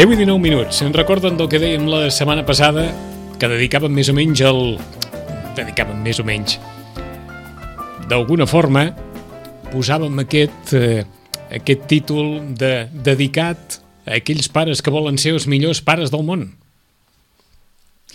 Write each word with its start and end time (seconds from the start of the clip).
Deu 0.00 0.14
i 0.14 0.16
19 0.16 0.40
minuts. 0.40 0.78
Se'n 0.80 0.94
recorden 0.96 1.34
del 1.36 1.48
que 1.52 1.58
dèiem 1.60 1.82
la 1.92 2.06
setmana 2.08 2.40
passada, 2.48 2.86
que 3.36 3.48
dedicàvem 3.52 3.92
més 3.92 4.08
o 4.08 4.14
menys 4.16 4.40
al... 4.48 4.60
dedicàvem 5.58 5.98
més 6.00 6.16
o 6.16 6.24
menys. 6.24 6.54
D'alguna 8.08 8.46
forma, 8.48 8.86
posàvem 9.68 10.22
aquest, 10.22 10.72
eh, 10.72 11.02
aquest 11.52 11.84
títol 11.90 12.30
de 12.56 12.86
dedicat 13.10 13.76
a 14.06 14.16
aquells 14.16 14.48
pares 14.48 14.80
que 14.80 14.94
volen 14.94 15.20
ser 15.20 15.34
els 15.36 15.44
millors 15.44 15.82
pares 15.84 16.08
del 16.14 16.24
món, 16.24 16.46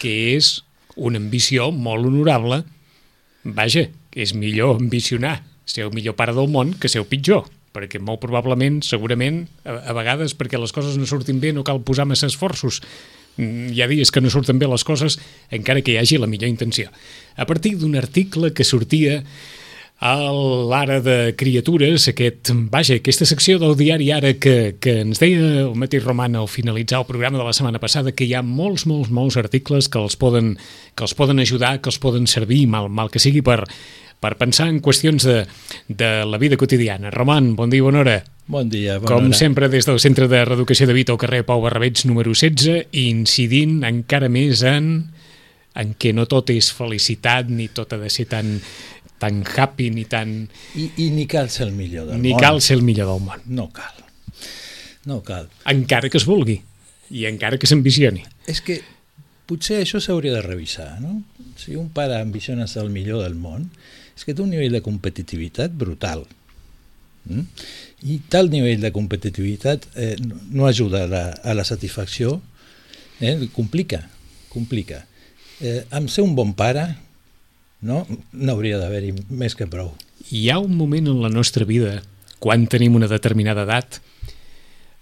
que 0.01 0.15
és 0.33 0.55
una 0.97 1.21
ambició 1.21 1.69
molt 1.69 2.09
honorable. 2.09 2.63
Vaja, 3.45 3.85
és 4.17 4.33
millor 4.33 4.79
ambicionar 4.81 5.43
ser 5.69 5.85
el 5.85 5.93
millor 5.93 6.17
pare 6.17 6.33
del 6.33 6.49
món 6.49 6.73
que 6.81 6.89
ser 6.89 7.05
el 7.05 7.11
pitjor 7.13 7.45
perquè 7.75 7.99
molt 7.99 8.23
probablement, 8.23 8.79
segurament, 8.87 9.43
a, 9.67 9.81
a 9.91 9.97
vegades 9.97 10.35
perquè 10.39 10.61
les 10.61 10.73
coses 10.75 10.95
no 10.99 11.09
surtin 11.09 11.41
bé 11.43 11.51
no 11.53 11.65
cal 11.67 11.83
posar 11.83 12.07
massa 12.07 12.31
esforços. 12.31 12.81
Mm, 13.35 13.75
Hi 13.75 13.83
ha 13.83 13.91
dies 13.91 14.11
que 14.15 14.23
no 14.23 14.31
surten 14.31 14.61
bé 14.61 14.71
les 14.71 14.87
coses 14.87 15.19
encara 15.51 15.83
que 15.83 15.93
hi 15.93 15.99
hagi 15.99 16.21
la 16.21 16.31
millor 16.31 16.49
intenció. 16.49 16.89
A 17.35 17.45
partir 17.45 17.75
d'un 17.77 17.99
article 17.99 18.53
que 18.55 18.63
sortia 18.63 19.21
a 19.99 20.11
l'Ara 20.67 20.99
de 20.99 21.33
Criatures, 21.39 22.09
aquest, 22.11 22.51
vaja, 22.71 22.97
aquesta 22.99 23.25
secció 23.25 23.59
del 23.61 23.77
diari 23.79 24.09
Ara 24.11 24.33
que, 24.35 24.75
que 24.83 24.97
ens 25.05 25.21
deia 25.23 25.39
el 25.63 25.75
mateix 25.79 26.03
Roman 26.03 26.35
al 26.35 26.49
finalitzar 26.51 26.99
el 26.99 27.07
programa 27.07 27.39
de 27.39 27.45
la 27.47 27.53
setmana 27.55 27.79
passada 27.79 28.11
que 28.11 28.27
hi 28.27 28.33
ha 28.35 28.43
molts, 28.43 28.83
molts, 28.91 29.09
molts 29.09 29.39
articles 29.39 29.87
que 29.87 30.01
els 30.01 30.19
poden, 30.19 30.57
que 30.95 31.07
els 31.07 31.15
poden 31.15 31.39
ajudar, 31.39 31.77
que 31.79 31.89
els 31.93 31.99
poden 32.03 32.27
servir, 32.27 32.65
mal, 32.67 32.89
mal 32.91 33.09
que 33.09 33.23
sigui, 33.23 33.41
per, 33.45 33.63
per 34.19 34.35
pensar 34.39 34.67
en 34.71 34.79
qüestions 34.81 35.23
de, 35.27 35.43
de 35.87 36.09
la 36.25 36.37
vida 36.41 36.57
quotidiana. 36.57 37.11
Roman, 37.13 37.53
bon 37.55 37.69
dia 37.69 37.83
i 37.83 37.85
bona 37.85 37.99
hora. 38.03 38.15
Bon 38.47 38.69
dia, 38.69 38.99
bona 38.99 39.09
Com 39.09 39.27
hora. 39.31 39.37
sempre, 39.37 39.69
des 39.69 39.85
del 39.87 39.99
Centre 39.99 40.27
de 40.29 40.43
Reeducació 40.45 40.85
de 40.87 40.93
Vita 40.93 41.13
al 41.13 41.19
carrer 41.21 41.43
Pau 41.45 41.61
Barrabets 41.63 42.05
número 42.05 42.33
16, 42.33 42.87
incidint 43.01 43.79
encara 43.87 44.29
més 44.29 44.61
en, 44.65 44.91
en 45.75 45.93
que 45.97 46.13
no 46.13 46.27
tot 46.29 46.49
és 46.53 46.71
felicitat, 46.73 47.49
ni 47.49 47.67
tot 47.73 47.93
ha 47.93 47.99
de 48.01 48.09
ser 48.13 48.27
tan, 48.31 48.59
tan 49.21 49.41
happy, 49.43 49.89
ni 49.95 50.05
tan... 50.05 50.35
I, 50.77 50.91
I 51.07 51.09
ni 51.15 51.25
cal 51.29 51.49
ser 51.49 51.67
el 51.69 51.73
millor 51.73 52.07
del 52.11 52.21
ni 52.21 52.33
món. 52.35 52.41
cal 52.41 52.61
ser 52.61 52.77
el 52.77 52.85
millor 52.85 53.09
del 53.13 53.25
món. 53.25 53.41
No 53.49 53.69
cal. 53.73 53.93
No 55.05 55.21
cal. 55.25 55.49
Encara 55.69 56.09
que 56.09 56.17
es 56.17 56.25
vulgui. 56.25 56.59
I 57.13 57.27
encara 57.29 57.59
que 57.61 57.67
s'ambicioni. 57.69 58.23
És 58.49 58.61
que 58.65 58.79
potser 59.49 59.81
això 59.81 60.01
s'hauria 60.01 60.33
de 60.35 60.41
revisar, 60.45 60.95
no? 61.01 61.21
Si 61.59 61.75
un 61.79 61.89
pare 61.93 62.17
ambiciona 62.19 62.67
ser 62.67 62.83
el 62.83 62.91
millor 62.93 63.23
del 63.23 63.35
món, 63.39 63.69
és 64.15 64.25
que 64.25 64.33
té 64.33 64.43
un 64.43 64.51
nivell 64.53 64.73
de 64.75 64.83
competitivitat 64.85 65.73
brutal. 65.75 66.25
Mm? 67.25 67.45
I 68.05 68.19
tal 68.29 68.51
nivell 68.53 68.83
de 68.83 68.91
competitivitat 68.95 69.87
eh, 69.95 70.15
no- 70.51 70.67
ajuda 70.69 71.03
a 71.05 71.09
la, 71.11 71.23
a 71.43 71.55
la 71.57 71.65
satisfacció, 71.65 72.39
eh? 73.19 73.37
complica, 73.55 74.05
complica. 74.53 75.03
Eh, 75.61 75.83
amb 75.95 76.09
ser 76.11 76.25
un 76.25 76.35
bon 76.37 76.53
pare, 76.57 76.87
no 77.85 78.03
n'hauria 78.33 78.79
d'haver-hi 78.81 79.13
més 79.29 79.55
que 79.57 79.67
prou. 79.69 79.93
Hi 80.31 80.47
ha 80.49 80.59
un 80.61 80.75
moment 80.77 81.07
en 81.11 81.21
la 81.21 81.29
nostra 81.33 81.65
vida, 81.65 81.99
quan 82.39 82.65
tenim 82.71 82.95
una 82.97 83.09
determinada 83.11 83.65
edat, 83.65 83.99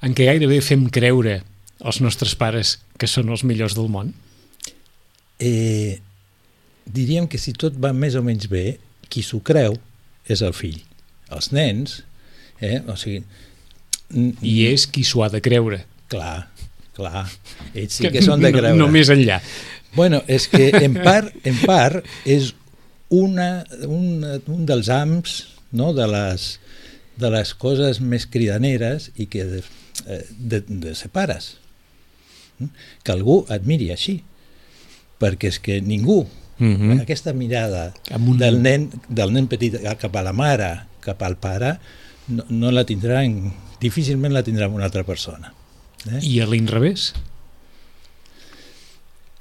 en 0.03 0.15
què 0.15 0.27
gairebé 0.27 0.59
fem 0.63 0.89
creure 0.91 1.41
als 1.83 2.01
nostres 2.03 2.35
pares 2.39 2.77
que 2.99 3.07
són 3.07 3.31
els 3.31 3.43
millors 3.47 3.75
del 3.75 3.89
món. 3.91 4.11
Eh, 5.43 5.99
diríem 6.85 7.27
que 7.27 7.39
si 7.41 7.53
tot 7.57 7.75
va 7.79 7.91
més 7.95 8.15
o 8.15 8.23
menys 8.23 8.47
bé, 8.51 8.77
qui 9.11 9.23
s'ho 9.25 9.41
creu 9.45 9.75
és 10.31 10.43
el 10.45 10.55
fill. 10.55 10.79
Els 11.33 11.51
nens, 11.55 12.01
eh, 12.61 12.79
o 12.87 12.97
sigui... 12.99 13.23
I 14.13 14.57
és 14.69 14.83
qui 14.93 15.01
s'ho 15.07 15.23
ha 15.25 15.29
de 15.33 15.39
creure. 15.41 15.79
Clar, 16.11 16.45
clar, 16.93 17.23
ells 17.73 17.95
sí 17.97 18.11
que 18.13 18.21
són 18.21 18.43
de 18.43 18.51
no, 18.51 18.59
creure. 18.59 18.77
no 18.77 18.89
més 18.93 19.09
enllà. 19.09 19.39
Bueno, 19.95 20.19
és 20.29 20.45
que 20.51 20.67
en 20.77 20.99
part, 20.99 21.33
en 21.49 21.57
part 21.63 22.05
és 22.29 22.51
una, 23.13 23.63
un, 23.87 24.21
un 24.49 24.67
dels 24.69 24.91
ams 24.93 25.39
no, 25.73 25.91
de, 25.97 26.05
les, 26.09 26.45
de 27.17 27.31
les 27.33 27.53
coses 27.57 27.99
més 28.01 28.27
cridaneres 28.29 29.09
i 29.17 29.25
que 29.29 29.47
de, 29.49 29.63
eh, 30.05 30.21
de, 30.37 30.61
de 30.85 30.93
ser 30.97 31.09
pares. 31.13 31.55
Mm? 32.59 32.69
Que 33.01 33.15
algú 33.17 33.41
admiri 33.53 33.89
així. 33.93 34.19
Perquè 35.23 35.53
és 35.53 35.59
que 35.63 35.81
ningú, 35.81 36.25
Mm 36.59 36.75
-hmm. 36.77 37.01
aquesta 37.01 37.33
mirada 37.33 37.93
un- 38.13 38.37
del, 38.37 38.61
nen, 38.61 38.89
del 39.09 39.33
nen 39.33 39.47
petit 39.47 39.73
cap 39.97 40.15
a 40.15 40.21
la 40.21 40.33
mare, 40.33 40.85
cap 40.99 41.21
al 41.23 41.35
pare, 41.37 41.79
no, 42.27 42.45
no 42.47 42.71
la 42.71 42.85
tindrà, 42.85 43.23
en, 43.25 43.51
difícilment 43.81 44.31
la 44.31 44.43
tindrà 44.43 44.67
una 44.69 44.85
altra 44.85 45.03
persona. 45.03 45.51
Eh? 46.05 46.19
I 46.21 46.39
a 46.41 46.45
l'inrevés? 46.45 47.13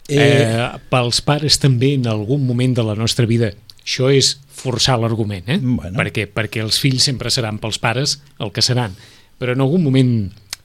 Eh, 0.08 0.68
pels 0.90 1.20
pares 1.22 1.58
també 1.62 1.92
en 1.94 2.08
algun 2.10 2.42
moment 2.44 2.74
de 2.74 2.82
la 2.82 2.96
nostra 2.98 3.24
vida 3.24 3.52
això 3.82 4.10
és 4.10 4.34
forçar 4.50 4.98
l'argument 4.98 5.46
eh? 5.46 5.58
Bueno. 5.62 5.94
perquè, 5.94 6.26
perquè 6.26 6.60
els 6.62 6.80
fills 6.82 7.06
sempre 7.06 7.30
seran 7.30 7.60
pels 7.62 7.78
pares 7.78 8.18
el 8.42 8.50
que 8.52 8.64
seran 8.66 8.96
però 9.38 9.54
en 9.54 9.62
algun 9.62 9.82
moment 9.82 10.12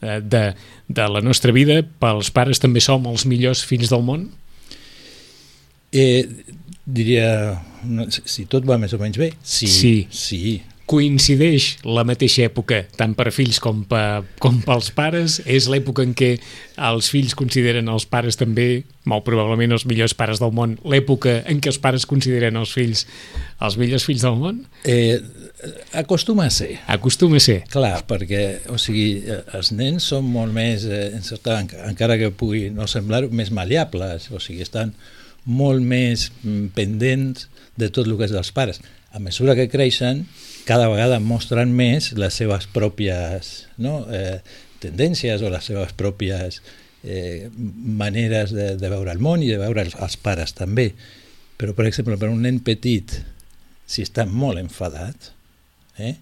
eh, 0.02 0.20
de, 0.26 0.42
de 0.90 1.08
la 1.14 1.22
nostra 1.22 1.54
vida 1.54 1.84
pels 2.02 2.34
pares 2.34 2.60
també 2.60 2.82
som 2.82 3.06
els 3.06 3.28
millors 3.30 3.62
fills 3.66 3.94
del 3.94 4.04
món 4.04 4.32
Eh, 5.92 6.28
diria, 6.86 7.62
no, 7.88 8.06
si- 8.12 8.46
tot 8.46 8.66
va 8.68 8.78
més 8.78 8.94
o 8.94 9.00
menys 9.00 9.18
bé, 9.18 9.34
sí. 9.44 9.68
Sí. 9.68 9.96
sí. 10.12 10.62
coincideix 10.88 11.66
la 11.84 12.06
mateixa 12.08 12.46
època 12.48 12.78
tant 12.96 13.12
per 13.18 13.26
fills 13.36 13.58
com, 13.60 13.82
per, 13.90 14.22
com 14.40 14.62
pels 14.64 14.88
pares 14.96 15.34
és 15.44 15.66
l'època 15.68 16.00
en 16.08 16.14
què 16.16 16.30
els 16.90 17.10
fills 17.12 17.36
consideren 17.36 17.90
els 17.92 18.06
pares 18.08 18.40
també 18.40 18.86
molt 19.04 19.26
probablement 19.28 19.76
els 19.76 19.84
millors 19.86 20.16
pares 20.16 20.40
del 20.40 20.54
món 20.56 20.78
l'època 20.88 21.42
en 21.52 21.60
què 21.60 21.74
els 21.74 21.80
pares 21.84 22.08
consideren 22.08 22.56
els 22.56 22.72
fills 22.72 23.04
els 23.60 23.76
millors 23.82 24.08
fills 24.08 24.24
del 24.24 24.40
món 24.40 24.64
Eh, 24.88 25.20
acostuma 25.92 26.46
a 26.48 26.50
ser. 26.56 26.78
acostuma 26.88 27.36
a 27.36 27.44
ser 27.44 27.66
Clar, 27.68 28.06
perquè 28.08 28.46
o 28.72 28.80
sigui, 28.80 29.24
els 29.60 29.74
nens 29.76 30.08
són 30.08 30.24
molt 30.32 30.54
més, 30.56 30.86
eh, 30.88 31.12
en 31.18 31.22
certa, 31.24 31.60
enca- 31.60 31.84
encara 31.90 32.16
que 32.18 32.32
pugui 32.32 32.70
no 32.72 32.88
semblar, 32.88 33.26
més 33.30 33.52
maleables, 33.52 34.32
o 34.32 34.40
sigui, 34.40 34.62
estan 34.64 34.96
molt 35.48 35.84
més 35.84 36.28
mm, 36.44 36.72
pendents 36.76 37.48
de 37.80 37.90
tot 37.94 38.08
el 38.08 38.18
que 38.20 38.28
és 38.28 38.36
dels 38.36 38.52
pares. 38.56 38.82
A 39.16 39.22
mesura 39.24 39.56
que 39.58 39.70
creixen, 39.72 40.26
cada 40.68 40.90
vegada 40.92 41.22
mostren 41.24 41.72
més 41.76 42.12
les 42.20 42.36
seves 42.36 42.68
pròpies 42.74 43.54
no, 43.80 44.02
eh, 44.12 44.42
tendències 44.84 45.42
o 45.42 45.52
les 45.54 45.70
seves 45.72 45.94
pròpies 45.98 46.60
eh, 47.08 47.48
maneres 47.56 48.52
de, 48.54 48.74
de 48.78 48.92
veure 48.92 49.14
el 49.16 49.24
món 49.24 49.46
i 49.46 49.50
de 49.54 49.62
veure 49.62 49.86
els, 49.88 49.96
els 49.96 50.20
pares 50.22 50.54
també. 50.58 50.92
Però, 51.58 51.74
per 51.74 51.88
exemple, 51.88 52.20
per 52.20 52.30
un 52.30 52.44
nen 52.44 52.60
petit, 52.66 53.16
si 53.88 54.04
està 54.06 54.28
molt 54.28 54.60
enfadat, 54.62 55.32
eh, 55.98 56.18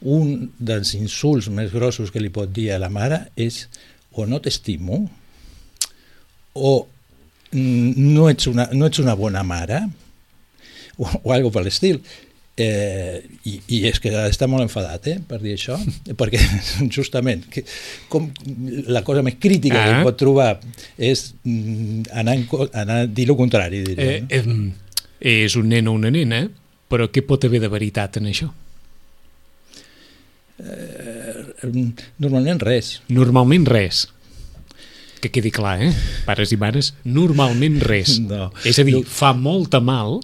un 0.00 0.48
dels 0.58 0.94
insults 0.96 1.50
més 1.52 1.70
grossos 1.74 2.10
que 2.10 2.22
li 2.22 2.32
pot 2.32 2.50
dir 2.52 2.70
a 2.72 2.80
la 2.80 2.88
mare 2.90 3.26
és 3.36 3.66
o 4.16 4.24
no 4.26 4.40
t'estimo 4.42 5.04
o 6.56 6.72
no 7.52 8.28
ets 8.30 8.46
una, 8.50 8.68
no 8.72 8.86
ets 8.86 9.02
una 9.02 9.16
bona 9.18 9.42
mare 9.42 9.82
o, 10.96 11.06
o 11.06 11.32
algo 11.34 11.50
per 11.54 11.64
l'estil 11.66 12.02
Eh, 12.60 13.22
i, 13.48 13.54
I 13.72 13.76
és 13.88 13.96
que 14.02 14.10
està 14.26 14.44
molt 14.50 14.66
enfadat 14.66 15.06
eh, 15.08 15.14
per 15.24 15.38
dir 15.40 15.54
això, 15.56 15.78
perquè 16.20 16.40
justament 16.92 17.46
que, 17.48 17.62
com 18.12 18.26
la 18.90 19.00
cosa 19.06 19.22
més 19.24 19.38
crítica 19.40 19.78
ah. 19.78 19.86
que 19.86 20.02
pot 20.04 20.18
trobar 20.20 20.50
és 20.98 21.30
mm, 21.40 22.10
anar, 22.20 22.34
anar 22.82 22.98
a 23.04 23.08
dir 23.08 23.30
el 23.30 23.38
contrari. 23.38 23.80
Diria, 23.86 24.18
eh, 24.20 24.42
no? 24.44 24.74
eh, 25.22 25.38
és 25.46 25.56
un 25.56 25.70
nen 25.72 25.88
o 25.88 25.96
una 25.96 26.12
nena, 26.12 26.42
però 26.90 27.08
què 27.08 27.24
pot 27.24 27.48
haver 27.48 27.62
de 27.64 27.70
veritat 27.72 28.20
en 28.20 28.28
això? 28.28 28.50
Eh, 30.60 31.70
normalment 32.20 32.60
res. 32.66 32.98
Normalment 33.08 33.70
res 33.70 34.08
que 35.20 35.30
quedi 35.30 35.52
clar, 35.54 35.78
eh? 35.84 35.92
Pares 36.26 36.52
i 36.52 36.58
mares, 36.60 36.94
normalment 37.04 37.80
res. 37.84 38.18
No. 38.30 38.50
És 38.66 38.78
a 38.78 38.84
dir, 38.86 39.00
fa 39.06 39.32
molta 39.36 39.80
mal 39.80 40.20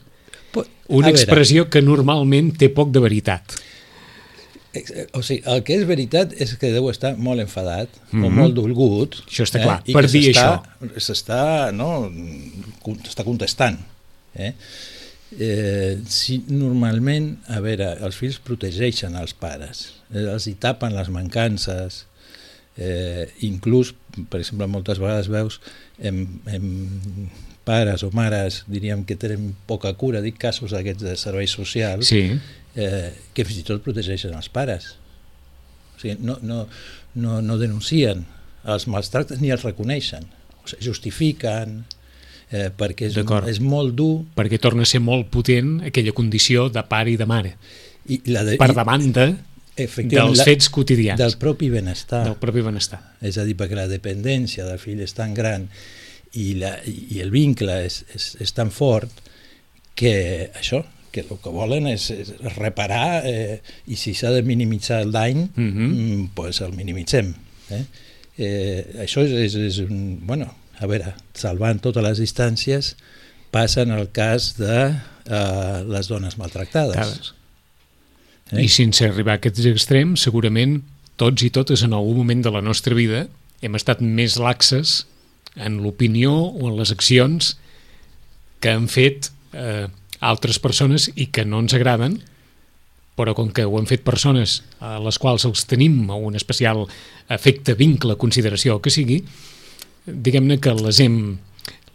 una 0.89 1.11
expressió 1.11 1.67
que 1.71 1.83
normalment 1.83 2.53
té 2.59 2.69
poc 2.73 2.93
de 2.95 3.03
veritat. 3.03 3.57
O 5.17 5.23
sigui, 5.25 5.41
el 5.49 5.63
que 5.65 5.79
és 5.79 5.87
veritat 5.89 6.35
és 6.43 6.53
que 6.61 6.71
deu 6.75 6.91
estar 6.91 7.15
molt 7.17 7.41
enfadat 7.41 7.89
mm 7.89 8.19
-hmm. 8.21 8.25
o 8.25 8.29
mhm. 8.29 8.39
molt 8.39 8.55
dolgut. 8.55 9.17
Això 9.27 9.45
està 9.49 9.63
clar, 9.63 9.83
eh? 9.87 9.93
per 9.93 10.05
dir 10.11 10.35
això. 10.35 10.63
S'està 10.97 11.73
no, 11.73 12.11
està 13.09 13.25
contestant. 13.25 13.79
Eh? 14.35 14.53
Eh, 15.39 15.99
si 16.07 16.45
normalment, 16.49 17.39
a 17.49 17.61
veure, 17.61 17.97
els 18.01 18.17
fills 18.17 18.39
protegeixen 18.39 19.17
els 19.17 19.35
pares, 19.35 19.95
eh, 20.15 20.21
els 20.21 20.47
hi 20.47 20.55
tapen 20.55 20.95
les 20.95 21.09
mancances, 21.09 22.07
eh, 22.77 23.27
inclús, 23.47 23.95
per 24.31 24.41
exemple, 24.41 24.69
moltes 24.71 25.01
vegades 25.03 25.31
veus 25.33 25.61
en, 25.99 26.27
en 26.47 27.31
pares 27.67 28.05
o 28.07 28.13
mares, 28.15 28.63
diríem 28.71 29.03
que 29.09 29.17
tenen 29.19 29.51
poca 29.67 29.91
cura, 29.99 30.23
dic 30.23 30.39
casos 30.39 30.71
d'aquests 30.77 31.03
de 31.03 31.17
serveis 31.19 31.57
socials, 31.57 32.13
sí. 32.13 32.29
eh, 32.79 33.11
que 33.35 33.45
fins 33.49 33.65
i 33.65 33.67
tot 33.67 33.83
protegeixen 33.83 34.37
els 34.39 34.49
pares. 34.53 34.95
O 35.97 36.01
sigui, 36.03 36.15
no, 36.23 36.39
no, 36.47 36.67
no, 37.19 37.41
no 37.43 37.59
denuncien 37.59 38.23
els 38.67 38.87
maltractes 38.91 39.41
ni 39.43 39.51
els 39.55 39.65
reconeixen. 39.67 40.29
O 40.63 40.69
sigui, 40.71 40.87
justifiquen, 40.87 41.81
eh, 42.51 42.69
perquè 42.71 43.11
és, 43.11 43.19
és 43.51 43.61
molt 43.65 43.97
dur. 43.99 44.21
Perquè 44.39 44.61
torna 44.63 44.87
a 44.87 44.91
ser 44.91 45.03
molt 45.03 45.31
potent 45.33 45.81
aquella 45.91 46.15
condició 46.15 46.69
de 46.71 46.85
pare 46.87 47.15
i 47.15 47.19
de 47.19 47.27
mare. 47.27 47.57
I 48.07 48.21
la 48.31 48.45
de, 48.47 48.55
per 48.61 48.71
davant 48.77 49.11
de, 49.11 49.31
dels 49.77 50.43
fets 50.47 50.71
quotidians. 50.73 51.21
Del 51.21 51.37
propi 51.41 51.69
benestar. 51.71 52.25
Del 52.25 52.39
propi 52.41 52.65
benestar. 52.65 53.01
És 53.21 53.39
a 53.39 53.45
dir, 53.45 53.57
perquè 53.59 53.77
la 53.79 53.87
dependència 53.91 54.67
del 54.67 54.81
fill 54.83 55.03
és 55.05 55.15
tan 55.17 55.35
gran 55.37 55.69
i, 56.37 56.55
la, 56.61 56.75
i 56.87 57.21
el 57.25 57.33
vincle 57.35 57.79
és, 57.87 58.03
és, 58.17 58.29
és 58.45 58.53
tan 58.57 58.73
fort 58.75 59.25
que 59.97 60.15
això, 60.57 60.83
que 61.13 61.25
el 61.25 61.41
que 61.41 61.53
volen 61.53 61.89
és, 61.89 62.11
és 62.13 62.33
reparar 62.59 63.23
eh, 63.29 63.61
i 63.89 63.97
si 63.97 64.13
s'ha 64.17 64.33
de 64.35 64.43
minimitzar 64.45 65.01
el 65.05 65.13
dany, 65.15 65.47
mhm. 65.55 65.65
mm 65.65 65.89
-hmm. 65.89 66.29
pues 66.35 66.61
el 66.61 66.73
minimitzem. 66.77 67.35
Eh? 67.71 67.85
Eh, 68.37 68.81
això 69.01 69.25
és, 69.25 69.33
és, 69.33 69.55
és 69.55 69.79
un, 69.79 70.21
bueno, 70.27 70.53
a 70.79 70.87
veure, 70.87 71.15
salvant 71.35 71.81
totes 71.81 72.05
les 72.05 72.19
distàncies, 72.21 72.97
passa 73.51 73.83
en 73.83 73.91
el 73.97 74.11
cas 74.13 74.57
de 74.59 74.93
eh, 74.93 75.85
les 75.89 76.09
dones 76.09 76.37
maltractades. 76.37 77.33
Eh? 78.53 78.65
I 78.65 78.69
sense 78.71 79.05
arribar 79.05 79.37
a 79.37 79.41
aquests 79.41 79.67
extrems, 79.71 80.23
segurament 80.27 80.81
tots 81.21 81.43
i 81.47 81.51
totes 81.51 81.83
en 81.83 81.97
algun 81.97 82.21
moment 82.21 82.45
de 82.45 82.53
la 82.53 82.63
nostra 82.63 82.95
vida 82.95 83.27
hem 83.65 83.77
estat 83.79 84.03
més 84.05 84.37
laxes 84.39 85.05
en 85.57 85.81
l'opinió 85.83 86.33
o 86.33 86.69
en 86.69 86.77
les 86.77 86.93
accions 86.93 87.55
que 88.61 88.73
han 88.73 88.89
fet 88.93 89.31
eh, 89.57 89.87
altres 90.21 90.61
persones 90.61 91.09
i 91.15 91.29
que 91.33 91.45
no 91.49 91.61
ens 91.65 91.75
agraden, 91.77 92.21
però 93.17 93.33
com 93.37 93.49
que 93.53 93.65
ho 93.65 93.79
han 93.79 93.89
fet 93.89 94.05
persones 94.05 94.61
a 94.85 94.99
les 95.01 95.19
quals 95.21 95.47
els 95.49 95.65
tenim 95.69 96.05
un 96.13 96.37
especial 96.37 96.85
efecte, 97.33 97.75
vincle, 97.75 98.19
consideració, 98.21 98.79
que 98.85 98.93
sigui, 98.93 99.23
diguem-ne 100.07 100.61
que 100.61 100.75
les 100.77 101.01
hem, 101.01 101.39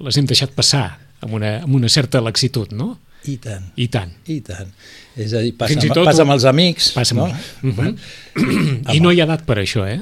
les 0.01 0.17
hem 0.17 0.27
deixat 0.29 0.53
passar 0.57 0.85
amb 1.21 1.37
una, 1.37 1.59
amb 1.61 1.77
una 1.77 1.89
certa 1.93 2.21
laxitud, 2.21 2.73
no? 2.73 2.95
I 3.29 3.37
tant. 3.37 3.67
I 3.77 3.87
tant. 3.93 4.13
I 4.25 4.39
tant. 4.41 4.71
És 5.15 5.33
a 5.33 5.43
dir, 5.43 5.53
passa, 5.57 5.77
amb, 5.77 5.93
tot, 5.93 6.05
passa 6.07 6.23
amb 6.25 6.33
els 6.33 6.45
amics. 6.49 6.91
Passa 6.95 7.15
no? 7.15 7.27
amb... 7.27 7.63
Uh 7.63 7.77
-huh. 7.77 8.95
I 8.95 8.99
no 8.99 9.11
hi 9.11 9.21
ha 9.21 9.27
edat 9.29 9.45
per 9.45 9.57
això, 9.61 9.85
eh? 9.85 9.99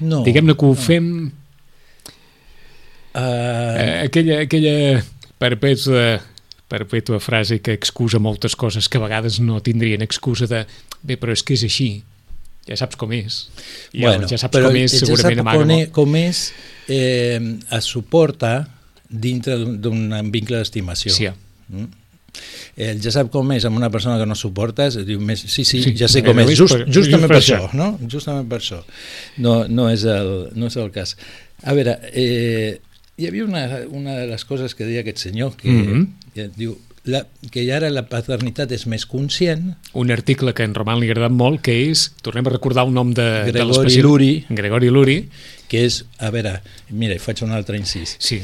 No. 0.00 0.24
Diguem-ne 0.24 0.54
que 0.54 0.66
ho 0.66 0.74
no. 0.74 0.74
fem 0.74 1.30
Uh... 3.18 4.04
Aquella, 4.04 4.42
aquella 4.44 5.02
perpètua, 5.40 6.18
perpètua 6.68 7.18
frase 7.20 7.60
que 7.64 7.74
excusa 7.74 8.20
moltes 8.22 8.54
coses 8.56 8.88
que 8.88 9.00
a 9.00 9.02
vegades 9.02 9.40
no 9.40 9.62
tindrien 9.64 10.04
excusa 10.04 10.46
de 10.50 10.64
bé, 11.02 11.16
però 11.16 11.34
és 11.34 11.42
que 11.42 11.56
és 11.56 11.64
així, 11.66 11.88
ja 12.68 12.76
saps 12.78 12.98
com 13.00 13.12
és. 13.16 13.40
I 13.96 14.04
bueno, 14.04 14.28
ja 14.30 14.38
saps 14.40 14.60
com 14.60 14.76
és, 14.76 14.94
ja 14.94 15.06
segurament 15.06 15.44
amaga 15.44 15.62
com, 15.62 15.72
molt. 15.72 15.94
com 15.96 16.18
és, 16.20 16.42
eh, 16.86 17.40
es 17.78 17.88
suporta 17.88 18.52
dintre 19.08 19.56
d'un 19.56 20.12
vincle 20.34 20.60
d'estimació. 20.60 21.14
Sí. 21.16 21.30
Mm? 21.72 21.88
El 22.88 23.02
ja 23.04 23.12
sap 23.14 23.30
com 23.34 23.52
és 23.52 23.66
amb 23.68 23.76
una 23.76 23.90
persona 23.90 24.18
que 24.20 24.26
no 24.26 24.36
suportes, 24.38 25.00
diu 25.06 25.20
més, 25.20 25.42
sí, 25.46 25.64
sí, 25.64 25.82
sí 25.82 25.94
ja 25.98 26.08
sé 26.10 26.22
com 26.26 26.38
és, 26.44 26.52
just, 26.58 26.84
justament 26.94 27.28
per, 27.28 27.40
això, 27.40 27.62
no? 27.76 27.92
Justament 28.10 28.48
per 28.50 28.60
això. 28.62 28.82
No, 29.38 29.62
no, 29.68 29.88
és 29.90 30.04
el, 30.08 30.34
no 30.58 30.70
és 30.70 30.76
el 30.78 30.92
cas. 30.94 31.16
A 31.64 31.74
veure, 31.74 31.98
eh, 32.12 32.78
hi 33.18 33.26
havia 33.26 33.44
una, 33.44 33.64
una 33.90 34.18
de 34.20 34.28
les 34.30 34.44
coses 34.46 34.76
que 34.78 34.86
deia 34.86 35.02
aquest 35.02 35.18
senyor, 35.26 35.56
que, 35.56 35.70
mm 35.70 35.86
-hmm. 35.86 36.06
que 36.34 36.50
diu 36.56 36.76
la, 37.08 37.26
que 37.50 37.64
ara 37.72 37.88
la 37.90 38.04
paternitat 38.08 38.72
és 38.72 38.86
més 38.86 39.06
conscient. 39.08 39.72
Un 39.98 40.10
article 40.14 40.52
que 40.54 40.66
en 40.66 40.74
Roman 40.76 41.00
li 41.00 41.08
ha 41.08 41.14
agradat 41.14 41.34
molt, 41.34 41.62
que 41.64 41.74
és, 41.88 42.10
tornem 42.22 42.46
a 42.46 42.50
recordar 42.50 42.84
el 42.86 42.92
nom 42.92 43.12
de, 43.16 43.26
Gregori 43.48 43.94
de 43.94 44.02
Luri. 44.02 44.32
Gregori 44.48 44.90
Luri. 44.92 45.18
Que 45.68 45.84
és, 45.88 46.04
a 46.18 46.30
veure, 46.34 46.58
mira, 46.90 47.18
faig 47.18 47.42
un 47.46 47.52
altre 47.56 47.80
incís. 47.80 48.16
Sí. 48.18 48.40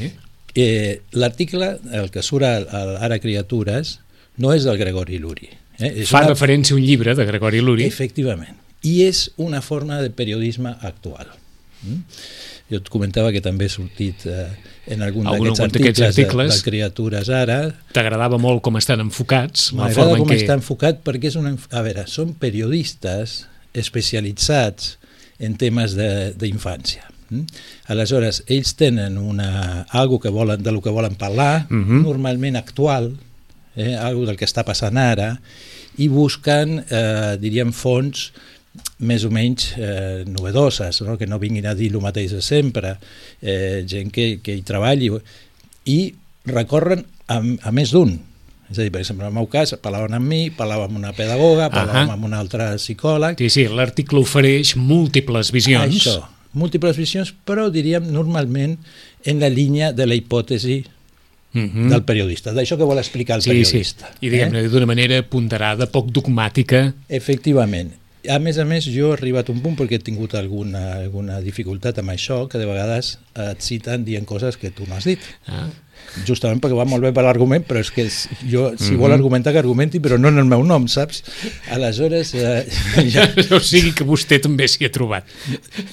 Eh, 0.55 1.03
L'article, 1.19 1.75
el 1.93 2.11
que 2.15 2.23
surt 2.23 2.47
a, 2.47 2.57
a 2.63 2.83
Ara 3.05 3.19
Criatures, 3.23 3.99
no 4.39 4.55
és 4.55 4.67
del 4.67 4.79
Gregori 4.79 5.19
Luri. 5.19 5.51
Eh? 5.79 5.91
És 6.05 6.11
Fa 6.11 6.23
una... 6.23 6.33
referència 6.35 6.75
a 6.75 6.79
un 6.79 6.85
llibre 6.87 7.15
de 7.19 7.27
Gregori 7.27 7.63
Luri. 7.63 7.87
Efectivament. 7.87 8.61
I 8.85 9.01
és 9.07 9.29
una 9.41 9.63
forma 9.65 10.01
de 10.03 10.11
periodisme 10.15 10.75
actual. 10.85 11.31
Mm? 11.85 12.03
Jo 12.73 12.81
et 12.81 12.87
comentava 12.89 13.33
que 13.35 13.43
també 13.45 13.67
he 13.69 13.73
sortit 13.73 14.25
eh, 14.31 14.47
en 14.95 15.03
algun 15.05 15.27
d'aquests 15.29 15.61
articles, 15.67 16.01
articles 16.07 16.53
de, 16.53 16.57
de 16.57 16.67
criatures 16.69 17.31
ara. 17.33 17.59
T'agradava 17.97 18.39
molt 18.41 18.63
com 18.65 18.79
estan 18.81 19.03
enfocats? 19.05 19.73
M'agrada 19.77 20.17
com 20.21 20.31
que... 20.31 20.39
està 20.41 20.57
enfocat 20.57 21.03
perquè 21.05 21.33
és 21.33 21.39
una... 21.41 21.55
A 21.75 21.83
veure, 21.85 22.07
són 22.11 22.33
periodistes 22.41 23.43
especialitzats 23.75 24.95
en 25.43 25.59
temes 25.61 25.97
d'infància. 26.41 27.11
Mm? 27.31 27.45
Aleshores, 27.93 28.43
ells 28.47 28.75
tenen 28.77 29.19
una, 29.19 29.83
algo 29.91 30.21
que 30.21 30.33
volen, 30.33 30.63
de 30.63 30.73
lo 30.73 30.83
que 30.83 30.91
volen 30.91 31.15
parlar, 31.15 31.67
uh 31.71 31.75
mhm. 31.75 31.85
-huh. 31.89 32.03
normalment 32.03 32.57
actual, 32.57 33.17
eh, 33.77 33.97
algo 33.97 34.27
del 34.27 34.37
que 34.37 34.47
està 34.47 34.65
passant 34.65 34.97
ara, 34.99 35.41
i 35.97 36.09
busquen, 36.09 36.85
eh, 36.91 37.37
diríem, 37.41 37.73
fons 37.73 38.33
més 38.99 39.25
o 39.25 39.31
menys 39.31 39.75
eh, 39.79 40.25
novedoses, 40.27 41.01
no? 41.07 41.17
que 41.19 41.27
no 41.27 41.39
vinguin 41.39 41.67
a 41.67 41.75
dir 41.79 41.93
el 41.93 42.03
mateix 42.03 42.33
de 42.35 42.43
sempre, 42.43 42.97
eh, 43.41 43.85
gent 43.87 44.11
que, 44.11 44.41
que 44.43 44.57
hi 44.57 44.63
treballi, 44.67 45.11
i 45.87 46.15
recorren 46.51 47.05
a, 47.29 47.41
a 47.41 47.73
més 47.75 47.95
d'un. 47.95 48.17
És 48.71 48.79
a 48.79 48.83
dir, 48.83 48.91
per 48.91 49.03
exemple, 49.03 49.27
en 49.27 49.31
el 49.31 49.37
meu 49.37 49.47
cas, 49.53 49.75
parlaven 49.83 50.17
amb 50.17 50.27
mi, 50.27 50.49
parlàvem 50.55 50.89
amb 50.89 51.03
una 51.03 51.13
pedagoga, 51.15 51.69
parlàvem 51.71 52.07
uh 52.07 52.11
-huh. 52.11 52.17
amb 52.17 52.25
un 52.25 52.35
altre 52.35 52.75
psicòleg... 52.77 53.39
Sí, 53.39 53.51
sí, 53.51 53.69
l'article 53.69 54.19
ofereix 54.19 54.75
múltiples 54.77 55.53
visions. 55.53 55.95
Això, 55.95 56.25
múltiples 56.55 56.99
visions, 57.01 57.35
però 57.47 57.69
diríem 57.73 58.11
normalment 58.13 58.79
en 59.25 59.43
la 59.43 59.51
línia 59.53 59.93
de 59.93 60.07
la 60.07 60.15
hipòtesi 60.15 60.85
mhm. 61.53 61.67
-huh. 61.69 61.89
del 61.91 62.05
periodista, 62.05 62.53
d'això 62.53 62.77
que 62.77 62.85
vol 62.85 62.99
explicar 62.99 63.37
el 63.37 63.43
sí, 63.43 63.51
periodista. 63.51 64.09
Sí. 64.09 64.27
I 64.27 64.31
diguem-ne 64.31 64.65
eh? 64.65 64.69
d'una 64.69 64.87
manera 64.87 65.23
ponderada, 65.23 65.87
poc 65.87 66.11
dogmàtica. 66.11 66.95
Efectivament 67.09 67.93
a 68.29 68.39
més 68.39 68.57
a 68.57 68.65
més, 68.65 68.87
jo 68.89 69.11
he 69.11 69.13
arribat 69.13 69.49
a 69.49 69.53
un 69.53 69.61
punt 69.61 69.77
perquè 69.77 69.99
he 69.99 69.99
tingut 69.99 70.35
alguna, 70.35 70.95
alguna 70.95 71.41
dificultat 71.41 71.99
amb 71.99 72.09
això, 72.09 72.49
que 72.49 72.59
de 72.59 72.65
vegades 72.65 73.19
et 73.37 73.61
citen 73.61 74.05
dient 74.05 74.25
coses 74.25 74.57
que 74.57 74.71
tu 74.71 74.87
no 74.89 74.95
has 74.95 75.05
dit. 75.05 75.19
Ah 75.47 75.69
justament 76.27 76.61
perquè 76.63 76.77
va 76.79 76.87
molt 76.89 77.03
bé 77.05 77.11
per 77.15 77.25
l'argument, 77.27 77.65
però 77.67 77.81
és 77.83 77.91
que 77.95 78.05
jo, 78.07 78.13
si 78.41 78.49
mm 78.49 78.77
-hmm. 78.79 78.97
vol 79.01 79.13
argumentar, 79.13 79.53
que 79.53 79.59
argumenti, 79.59 80.01
però 80.01 80.19
no 80.19 80.29
en 80.29 80.39
el 80.39 80.45
meu 80.45 80.63
nom, 80.65 80.89
saps? 80.89 81.23
Aleshores... 81.71 82.35
Eh, 82.35 82.67
ja... 83.15 83.29
o 83.51 83.61
sigui 83.61 83.93
que 83.95 84.05
vostè 84.05 84.41
també 84.41 84.69
s'hi 84.69 84.87
ha 84.87 84.91
trobat. 84.91 85.25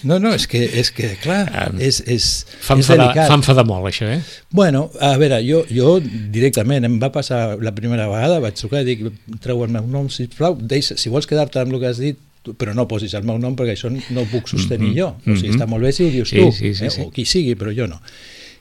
No, 0.04 0.20
no, 0.20 0.34
és 0.34 0.48
que, 0.48 0.64
és 0.64 0.92
que 0.92 1.18
clar, 1.22 1.70
um, 1.72 1.80
és, 1.80 2.02
és, 2.06 2.46
fa 2.60 2.78
és 2.78 2.88
delicat. 2.88 3.28
Fa 3.28 3.36
enfadar 3.36 3.66
molt, 3.66 3.88
això, 3.88 4.06
eh? 4.06 4.22
Bueno, 4.52 4.92
a 5.00 5.18
veure, 5.18 5.42
jo, 5.44 5.66
jo 5.70 6.00
directament 6.02 6.86
em 6.86 7.00
va 7.00 7.12
passar 7.12 7.58
la 7.62 7.72
primera 7.72 8.08
vegada, 8.08 8.40
vaig 8.40 8.54
trucar 8.54 8.82
i 8.82 8.86
dic, 8.86 9.06
treu 9.42 9.64
el 9.64 9.72
meu 9.72 9.88
nom, 9.88 10.10
sisplau, 10.10 10.56
deixa, 10.56 10.98
si 10.98 11.10
vols 11.10 11.28
quedar-te 11.28 11.60
amb 11.60 11.74
el 11.74 11.80
que 11.80 11.88
has 11.88 11.98
dit, 11.98 12.18
però 12.58 12.74
no 12.74 12.88
posis 12.90 13.14
el 13.18 13.26
meu 13.28 13.38
nom 13.38 13.56
perquè 13.58 13.76
això 13.76 13.92
no 13.92 14.24
ho 14.24 14.28
puc 14.32 14.50
sostenir 14.50 14.92
Mhm, 14.92 14.98
jo. 14.98 15.10
O 15.22 15.36
sigui, 15.36 15.52
mhm. 15.52 15.56
està 15.56 15.68
molt 15.70 15.84
bé 15.84 15.92
si 15.94 16.04
ho 16.04 16.10
dius 16.10 16.30
Sí, 16.30 16.38
tu, 16.38 16.52
sí, 16.52 16.74
sí, 16.74 16.86
eh? 16.86 16.90
sí. 16.90 17.02
o 17.02 17.12
qui 17.12 17.26
sigui, 17.26 17.56
però 17.56 17.74
jo 17.76 17.88
no. 17.88 18.02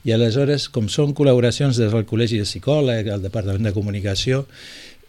I 0.05 0.15
aleshores, 0.17 0.69
com 0.73 0.89
són 0.89 1.13
col·laboracions 1.15 1.77
des 1.77 1.93
del 1.93 2.07
Col·legi 2.09 2.39
de 2.41 2.47
Psicòleg, 2.49 3.11
el 3.13 3.23
Departament 3.25 3.67
de 3.69 3.73
Comunicació, 3.77 4.47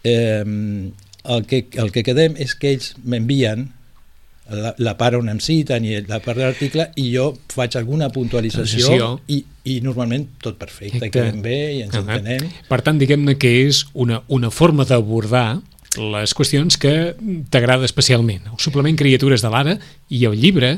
eh, 0.04 0.42
el, 0.44 1.46
que, 1.46 1.66
el 1.80 1.92
que 1.94 2.02
quedem 2.04 2.34
és 2.42 2.54
que 2.58 2.74
ells 2.74 2.92
m'envien 3.04 3.68
la, 4.52 4.74
la 4.82 4.92
part 4.98 5.16
on 5.16 5.30
em 5.30 5.38
citen 5.40 5.84
i 5.86 5.94
la 6.08 6.18
part 6.20 6.36
de 6.36 6.44
l'article 6.44 6.88
i 7.00 7.06
jo 7.14 7.28
faig 7.54 7.76
alguna 7.78 8.08
puntualització 8.12 9.12
i, 9.32 9.38
i 9.70 9.76
normalment 9.80 10.26
tot 10.42 10.58
perfecte, 10.60 10.98
Perfecte. 10.98 11.14
quedem 11.20 11.42
bé 11.44 11.58
i 11.78 11.82
ens 11.86 11.94
Ah, 11.96 12.02
entenem. 12.02 12.50
Per 12.68 12.80
tant, 12.84 12.98
diguem-ne 13.00 13.36
que 13.40 13.52
és 13.68 13.84
una, 13.94 14.20
una 14.28 14.50
forma 14.50 14.84
d'abordar 14.84 15.60
les 15.96 16.34
qüestions 16.34 16.76
que 16.80 17.14
t'agrada 17.52 17.86
especialment. 17.86 18.50
El 18.50 18.60
suplement 18.60 18.96
Criatures 18.98 19.44
de 19.44 19.50
l'Ara 19.52 19.78
i 20.10 20.24
el 20.28 20.36
llibre, 20.40 20.74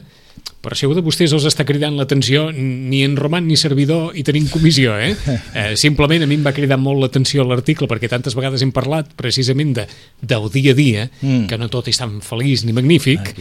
per 0.64 0.72
això 0.72 0.88
de 0.96 1.04
vostès 1.04 1.34
els 1.36 1.44
està 1.48 1.66
cridant 1.68 1.96
l'atenció 1.98 2.46
ni 2.54 3.02
en 3.04 3.18
Roman 3.20 3.44
ni 3.46 3.58
servidor 3.60 4.16
i 4.16 4.24
tenim 4.26 4.48
comissió, 4.52 4.96
eh? 4.96 5.12
eh 5.60 5.74
simplement 5.80 6.24
a 6.24 6.28
mi 6.30 6.38
em 6.38 6.46
va 6.46 6.54
cridar 6.56 6.78
molt 6.80 7.02
l'atenció 7.02 7.44
l'article 7.44 7.88
perquè 7.90 8.08
tantes 8.08 8.36
vegades 8.38 8.64
hem 8.64 8.72
parlat 8.72 9.12
precisament 9.18 9.74
de, 9.76 9.86
del 10.22 10.48
dia 10.54 10.72
a 10.72 10.78
dia, 10.78 11.10
Mm. 11.24 11.46
que 11.48 11.56
no 11.58 11.68
tot 11.70 11.86
és 11.88 11.98
tan 11.98 12.18
feliç 12.24 12.64
ni 12.64 12.72
magnífic, 12.76 13.34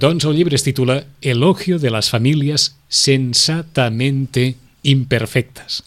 doncs 0.00 0.24
el 0.28 0.34
llibre 0.36 0.56
es 0.56 0.64
titula 0.64 1.04
Elogio 1.20 1.78
de 1.78 1.90
las 1.90 2.10
familias 2.10 2.76
sensatamente 2.88 4.56
imperfectas 4.82 5.84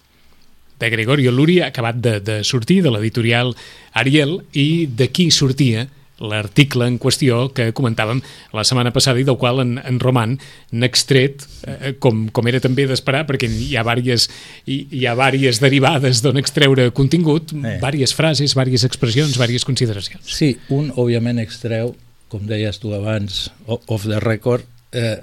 de 0.79 0.89
Gregorio 0.89 1.31
Luri, 1.31 1.61
acabat 1.61 1.95
de, 1.95 2.19
de 2.19 2.43
sortir 2.43 2.81
de 2.83 2.91
l'editorial 2.91 3.53
Ariel, 3.93 4.41
i 4.51 4.85
d'aquí 4.91 5.29
sortia 5.31 5.87
l'article 6.23 6.87
en 6.87 6.97
qüestió 7.01 7.49
que 7.53 7.71
comentàvem 7.75 8.21
la 8.55 8.63
setmana 8.63 8.93
passada 8.95 9.19
i 9.19 9.25
del 9.27 9.37
qual 9.41 9.59
en, 9.63 9.75
en 9.83 9.99
Roman 9.99 10.37
n'ha 10.71 10.87
extret, 10.89 11.43
eh, 11.67 11.93
com, 11.99 12.25
com 12.33 12.47
era 12.47 12.61
també 12.63 12.87
d'esperar, 12.89 13.25
perquè 13.29 13.49
hi 13.51 13.75
ha 13.77 13.83
vàries, 13.83 14.29
hi, 14.65 14.79
hi 14.91 15.03
ha 15.05 15.13
vàries 15.19 15.59
derivades 15.63 16.23
d'on 16.23 16.39
extreure 16.41 16.89
contingut, 16.95 17.51
Eh. 17.53 17.77
vàries 17.83 18.13
frases, 18.15 18.55
vàries 18.55 18.83
expressions, 18.87 19.37
vàries 19.37 19.63
consideracions. 19.67 20.23
Sí, 20.25 20.55
un 20.69 20.91
òbviament 20.95 21.39
extreu, 21.43 21.93
com 22.31 22.47
deies 22.49 22.79
tu 22.81 22.93
abans, 22.95 23.51
off 23.67 24.07
the 24.07 24.19
record, 24.19 24.65
eh, 24.91 25.19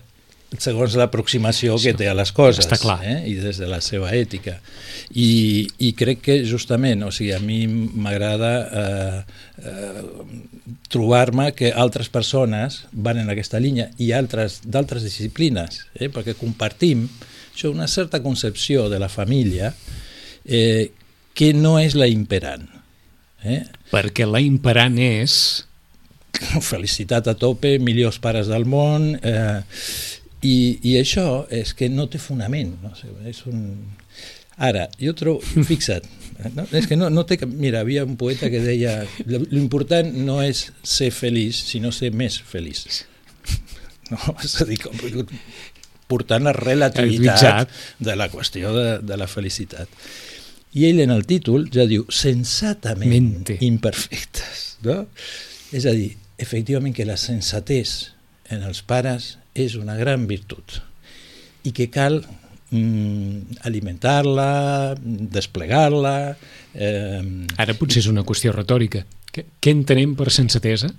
segons 0.58 0.96
l'aproximació 0.98 1.76
que 1.78 1.92
té 1.94 2.08
a 2.10 2.14
les 2.18 2.32
coses 2.34 2.64
Està 2.64 2.78
clar. 2.80 2.98
Eh? 3.06 3.18
i 3.30 3.36
des 3.38 3.60
de 3.60 3.68
la 3.70 3.78
seva 3.84 4.10
ètica 4.16 4.56
I, 5.14 5.68
i 5.78 5.92
crec 5.98 6.24
que 6.26 6.38
justament 6.48 7.04
o 7.06 7.12
sigui, 7.14 7.30
a 7.36 7.38
mi 7.42 7.62
m'agrada 7.70 8.52
eh, 8.82 9.20
eh, 9.62 10.02
trobar-me 10.90 11.52
que 11.54 11.70
altres 11.70 12.10
persones 12.10 12.82
van 12.90 13.22
en 13.22 13.30
aquesta 13.30 13.62
línia 13.62 13.90
i 13.98 14.10
altres 14.16 14.60
d'altres 14.66 15.06
disciplines 15.06 15.84
eh? 15.94 16.10
perquè 16.10 16.34
compartim 16.34 17.06
això, 17.54 17.70
una 17.70 17.88
certa 17.88 18.22
concepció 18.22 18.88
de 18.90 18.98
la 18.98 19.08
família 19.08 19.74
eh, 20.44 20.90
que 21.34 21.54
no 21.54 21.78
és 21.78 21.94
la 21.94 22.10
imperant 22.10 22.66
eh? 23.44 23.64
Perquè 23.94 24.26
la 24.26 24.42
imperant 24.42 24.98
és... 24.98 25.66
felicitat 26.62 27.26
a 27.28 27.34
tope, 27.34 27.74
millors 27.82 28.20
pares 28.22 28.46
del 28.48 28.62
món, 28.64 29.10
eh, 29.18 29.60
i, 30.42 30.78
i 30.82 30.96
això 31.00 31.44
és 31.52 31.74
que 31.76 31.90
no 31.92 32.08
té 32.10 32.20
fonament. 32.20 32.76
No 32.82 32.92
és 33.28 33.42
un... 33.50 33.60
Ara, 34.60 34.86
jo 35.00 35.14
trobo, 35.16 35.40
fixa't, 35.70 36.04
no? 36.52 36.66
és 36.76 36.88
que 36.88 36.96
no, 36.98 37.08
no 37.12 37.24
té. 37.28 37.38
Mira, 37.48 37.80
havia 37.80 38.04
un 38.04 38.18
poeta 38.20 38.50
que 38.52 38.60
deia 38.60 38.98
l'important 39.24 40.10
no 40.26 40.40
és 40.44 40.66
ser 40.84 41.08
feliç, 41.16 41.62
sinó 41.70 41.92
ser 41.96 42.12
més 42.12 42.40
feliç. 42.44 43.04
No? 44.10 44.18
És 44.44 44.56
a 44.60 44.66
dir, 44.68 44.80
com, 44.82 44.96
portant 46.10 46.44
la 46.44 46.52
relativitat 46.56 47.70
de 48.02 48.16
la 48.18 48.26
qüestió 48.32 48.72
de, 48.74 48.86
de 49.06 49.18
la 49.20 49.28
felicitat. 49.30 49.88
I 50.74 50.86
ell 50.90 51.00
en 51.02 51.12
el 51.14 51.24
títol 51.26 51.68
ja 51.72 51.86
diu 51.88 52.04
sensatament 52.14 53.30
Mente. 53.30 53.56
imperfectes. 53.66 54.66
No? 54.86 55.04
És 55.74 55.86
a 55.86 55.94
dir, 55.96 56.12
efectivament 56.42 56.94
que 56.96 57.06
la 57.06 57.18
sensatez 57.20 58.12
en 58.50 58.66
els 58.66 58.82
pares 58.82 59.36
és 59.66 59.76
una 59.78 59.96
gran 59.98 60.26
virtut 60.30 60.80
i 61.68 61.72
que 61.76 61.90
cal 61.92 62.20
mm, 62.70 63.60
alimentar-la, 63.68 64.50
desplegar-la... 65.00 66.16
Eh, 66.74 67.22
Ara 67.60 67.76
potser 67.78 68.04
és 68.04 68.10
una 68.10 68.24
qüestió 68.26 68.54
retòrica. 68.56 69.04
Què, 69.30 69.46
què 69.60 69.74
entenem 69.74 70.16
per 70.18 70.30
sensatesa? 70.34 70.90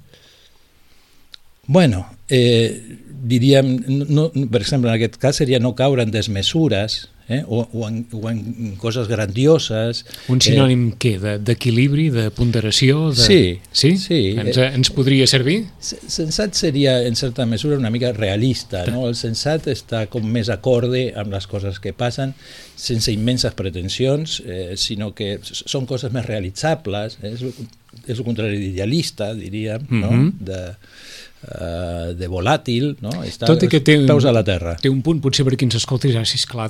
Bueno, 1.72 2.06
eh, 2.30 2.98
diríem, 3.08 3.76
no, 3.88 4.06
no, 4.10 4.28
per 4.52 4.62
exemple, 4.64 4.90
en 4.90 4.98
aquest 4.98 5.18
cas 5.22 5.42
seria 5.42 5.62
no 5.62 5.76
caure 5.78 6.04
en 6.04 6.14
desmesures 6.14 7.06
eh, 7.32 7.44
o, 7.48 7.62
o, 7.72 7.88
en, 7.88 8.06
o 8.12 8.30
en 8.30 8.76
coses 8.82 9.08
grandioses. 9.08 10.04
Un 10.32 10.42
sinònim 10.44 10.88
eh, 10.92 10.96
què? 11.02 11.14
De- 11.22 11.38
D'equilibri, 11.40 12.10
de, 12.14 12.30
ponderació? 12.36 13.10
De... 13.16 13.22
Sí, 13.24 13.42
sí? 13.72 13.94
sí. 13.98 14.20
Ens, 14.42 14.58
ens 14.58 14.92
podria 14.96 15.28
servir? 15.28 15.62
Eh, 15.66 16.00
sensat 16.12 16.54
seria, 16.60 16.98
en 17.08 17.16
certa 17.16 17.46
mesura, 17.46 17.78
una 17.78 17.90
mica 17.94 18.12
realista. 18.14 18.86
No? 18.92 19.08
El 19.10 19.16
sensat 19.20 19.68
està 19.72 20.06
com 20.12 20.26
més 20.28 20.50
acorde 20.54 21.08
amb 21.16 21.32
les 21.34 21.48
coses 21.48 21.80
que 21.80 21.94
passen, 21.94 22.34
sense 22.76 23.12
immenses 23.14 23.54
pretensions, 23.58 24.40
eh, 24.46 24.74
sinó 24.78 25.14
que 25.16 25.38
són 25.44 25.86
coses 25.90 26.12
més 26.12 26.26
realitzables. 26.26 27.18
Eh? 27.22 27.34
És, 27.36 27.44
és 28.08 28.18
el 28.18 28.24
contrari 28.26 28.58
d'idealista, 28.58 29.34
diríem, 29.36 29.84
no? 29.92 30.12
Mhm. 30.12 30.30
de, 30.48 30.62
uh, 31.44 32.14
de 32.18 32.28
volàtil, 32.32 32.96
no? 33.04 33.12
Està 33.28 33.50
Tot 33.50 33.64
i 33.66 33.70
que 33.72 33.82
té 33.84 33.98
un- 34.00 34.08
peus 34.10 34.26
a 34.26 34.32
la 34.34 34.44
terra. 34.48 34.76
Té 34.82 34.90
un 34.90 35.02
punt, 35.06 35.22
potser 35.22 35.46
per 35.48 35.58
qui 35.58 35.66
ens 35.68 35.76
escolti, 35.82 36.12
ja, 36.14 36.24
sí, 36.26 36.38
esclar, 36.40 36.70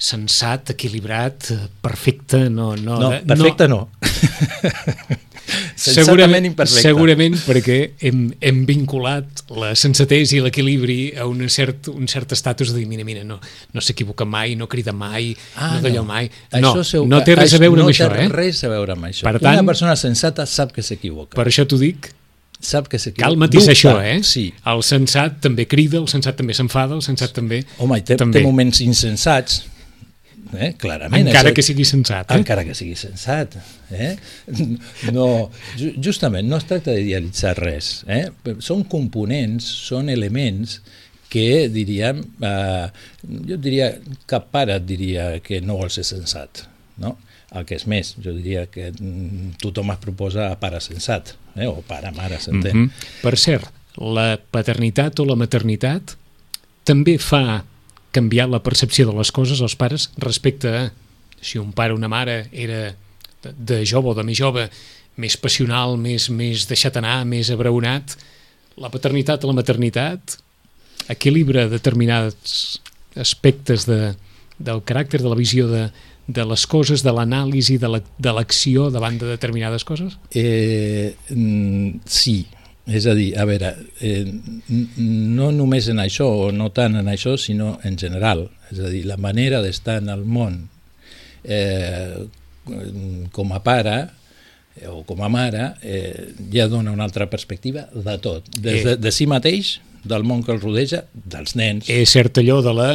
sensat, 0.00 0.70
equilibrat, 0.72 1.50
eh, 1.52 1.58
perfecte, 1.84 2.46
no... 2.50 2.72
No, 2.80 2.96
No, 3.00 3.10
de- 3.12 3.20
perfecte 3.28 3.68
no. 3.68 3.82
Segurament, 5.50 5.74
Sensatament 5.80 6.46
imperfecte. 6.46 6.82
segurament 6.84 7.34
perquè 7.42 7.76
hem, 8.06 8.18
hem 8.44 8.58
vinculat 8.68 9.40
la 9.58 9.72
sensatesa 9.78 10.36
i 10.36 10.40
l'equilibri 10.44 10.98
a 11.18 11.24
un 11.26 11.40
cert, 11.50 11.88
un 11.90 12.06
cert 12.10 12.30
estatus 12.36 12.70
de 12.70 12.78
dir, 12.78 12.86
mira, 12.90 13.02
mira, 13.08 13.24
no, 13.26 13.40
no 13.74 13.82
s'equivoca 13.82 14.24
mai, 14.28 14.54
no 14.60 14.68
crida 14.70 14.92
mai, 14.94 15.32
Ah, 15.56 15.72
no 15.76 15.80
d'allò 15.88 16.04
mai. 16.06 16.30
Això 16.52 16.74
No, 16.76 16.84
seu- 16.84 17.06
no 17.08 17.22
té 17.26 17.34
res 17.34 17.54
a 17.56 17.58
veure 17.62 17.80
no 17.80 17.88
amb 17.88 17.94
això, 17.94 18.08
té 18.12 18.26
eh? 18.26 18.28
res 18.30 18.62
a 18.64 18.70
veure 18.70 18.92
amb 18.94 19.08
això. 19.10 19.24
Per 19.26 19.40
tant- 19.40 19.58
Una 19.58 19.66
persona 19.72 19.96
sensata 19.96 20.46
sap 20.46 20.70
que 20.76 20.82
s'equivoca. 20.86 21.34
Per 21.34 21.46
això 21.50 21.66
t'ho 21.66 21.78
dic, 21.80 22.12
Sap 22.60 22.88
que 22.92 22.98
s'equivoca. 23.00 23.24
cal 23.26 23.38
matisar 23.40 23.72
això, 23.72 23.94
eh? 24.04 24.18
Sí. 24.22 24.52
El 24.68 24.82
sensat 24.84 25.40
també 25.40 25.64
crida, 25.66 25.96
el 25.96 26.06
sensat 26.12 26.36
també 26.36 26.52
s'enfada, 26.52 26.92
el 26.94 27.00
sensat 27.02 27.32
també... 27.32 27.62
Home, 27.78 28.02
té, 28.04 28.16
també. 28.20 28.38
té 28.38 28.44
moments 28.44 28.82
insensats, 28.84 29.62
eh? 30.58 30.72
clarament. 30.78 31.26
Encara 31.28 31.52
que 31.54 31.62
sigui 31.64 31.84
sensat, 31.88 32.30
eh? 32.30 32.38
Encara 32.40 32.64
que 32.66 32.74
sigui 32.74 32.96
sensat. 32.98 33.56
Eh? 33.90 34.16
No, 35.16 35.50
ju- 35.78 35.94
justament, 36.02 36.48
no 36.48 36.58
es 36.60 36.66
tracta 36.68 36.94
d'idealitzar 36.96 37.56
res. 37.58 38.02
Eh? 38.10 38.26
Són 38.62 38.84
components, 38.90 39.66
són 39.90 40.10
elements 40.12 40.80
que 41.30 41.68
diríem, 41.70 42.22
eh, 42.42 42.86
jo 43.48 43.58
diria, 43.62 43.92
cap 44.30 44.48
pare 44.50 44.80
diria 44.82 45.32
que 45.44 45.60
no 45.62 45.78
vol 45.78 45.90
ser 45.94 46.04
sensat. 46.08 46.64
No? 47.00 47.16
El 47.54 47.64
que 47.66 47.78
és 47.78 47.86
més, 47.90 48.12
jo 48.22 48.34
diria 48.34 48.66
que 48.70 48.90
mm, 48.92 49.56
tothom 49.62 49.90
es 49.94 49.98
proposa 50.02 50.50
a 50.50 50.58
pare 50.60 50.78
sensat, 50.82 51.34
eh? 51.56 51.66
o 51.66 51.82
pare, 51.86 52.12
mare, 52.14 52.38
s'entén. 52.42 52.76
Mhm. 52.76 53.06
Per 53.22 53.36
cert, 53.38 53.70
la 53.98 54.36
paternitat 54.38 55.18
o 55.20 55.26
la 55.26 55.36
maternitat 55.38 56.14
també 56.86 57.16
fa 57.22 57.62
canviar 58.12 58.48
la 58.50 58.62
percepció 58.62 59.06
de 59.08 59.14
les 59.16 59.30
coses 59.32 59.60
als 59.62 59.76
pares 59.78 60.08
respecte 60.18 60.68
a 60.68 60.82
si 61.40 61.58
un 61.58 61.72
pare 61.72 61.94
o 61.94 61.96
una 61.96 62.08
mare 62.10 62.48
era 62.52 62.94
de, 63.42 63.52
de 63.56 63.78
jove 63.86 64.10
o 64.12 64.14
de 64.18 64.24
més 64.26 64.36
jove 64.38 64.68
més 65.20 65.36
passional, 65.36 65.96
més, 66.00 66.28
més 66.32 66.66
deixat 66.68 66.96
anar, 66.96 67.24
més 67.28 67.50
abraonat, 67.52 68.14
la 68.80 68.88
paternitat 68.92 69.42
o 69.44 69.50
la 69.50 69.56
maternitat 69.58 70.38
equilibra 71.12 71.66
determinats 71.68 72.78
aspectes 73.18 73.84
de, 73.88 74.14
del 74.58 74.80
caràcter, 74.86 75.20
de 75.20 75.28
la 75.28 75.36
visió 75.36 75.66
de, 75.68 75.88
de 76.30 76.44
les 76.46 76.64
coses, 76.70 77.02
de 77.04 77.12
l'anàlisi, 77.12 77.76
de 77.82 77.88
la- 77.90 78.02
de 78.18 78.32
l'acció 78.36 78.86
la, 78.88 78.94
davant 78.94 79.18
de 79.20 79.26
determinades 79.32 79.84
coses? 79.84 80.16
Eh, 80.32 81.16
mm, 81.34 82.00
sí, 82.06 82.46
és 82.90 83.06
a 83.06 83.14
dir, 83.14 83.30
a 83.38 83.46
veure, 83.48 83.74
eh, 84.02 84.24
no 84.98 85.50
només 85.54 85.88
en 85.92 86.02
això, 86.02 86.26
o 86.46 86.50
no 86.52 86.70
tant 86.74 86.98
en 87.00 87.10
això, 87.10 87.36
sinó 87.38 87.78
en 87.86 87.98
general. 87.98 88.48
És 88.70 88.80
a 88.82 88.90
dir, 88.90 89.04
la 89.08 89.18
manera 89.20 89.62
d'estar 89.62 90.00
en 90.02 90.10
el 90.12 90.24
món 90.26 90.62
eh, 91.44 92.26
com 93.32 93.52
a 93.52 93.60
pare 93.64 93.96
eh, 94.76 94.88
o 94.88 95.02
com 95.08 95.22
a 95.24 95.30
mare 95.32 95.72
eh, 95.82 96.32
ja 96.52 96.68
dona 96.68 96.92
una 96.92 97.06
altra 97.06 97.28
perspectiva 97.30 97.86
de 97.92 98.18
tot, 98.22 98.50
des 98.56 98.84
de, 98.84 98.96
de 99.00 99.12
si 99.14 99.26
mateix, 99.30 99.78
del 100.04 100.24
món 100.24 100.44
que 100.44 100.52
el 100.54 100.60
rodeja, 100.62 101.04
dels 101.12 101.56
nens, 101.58 101.88
És 101.92 102.14
cert 102.14 102.40
allò 102.40 102.60
de 102.64 102.74
la 102.76 102.90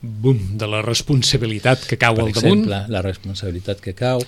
bum, 0.00 0.40
de 0.60 0.68
la 0.68 0.82
responsabilitat 0.84 1.86
que 1.88 1.96
cau 2.00 2.16
per 2.16 2.26
al 2.26 2.32
damunt. 2.32 2.64
exemple, 2.64 2.82
la 2.92 3.02
responsabilitat 3.04 3.80
que 3.84 3.94
cau, 3.96 4.24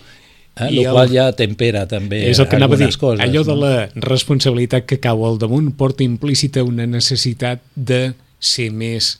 Eh? 0.61 0.69
I 0.69 0.83
el 0.83 0.93
qual 0.93 1.09
ja 1.09 1.31
tempera 1.33 1.87
també 1.89 2.27
és 2.29 2.41
el 2.43 2.49
que 2.51 2.59
anava 2.59 2.77
a 2.77 2.83
dir, 2.83 2.91
coses. 3.01 3.23
allò 3.25 3.41
de 3.47 3.55
no? 3.57 3.63
la 3.63 4.05
responsabilitat 4.05 4.85
que 4.85 5.01
cau 5.01 5.25
al 5.25 5.41
damunt 5.41 5.71
porta 5.79 6.05
implícita 6.05 6.65
una 6.69 6.85
necessitat 6.85 7.63
de 7.75 8.13
ser 8.37 8.69
més, 8.77 9.17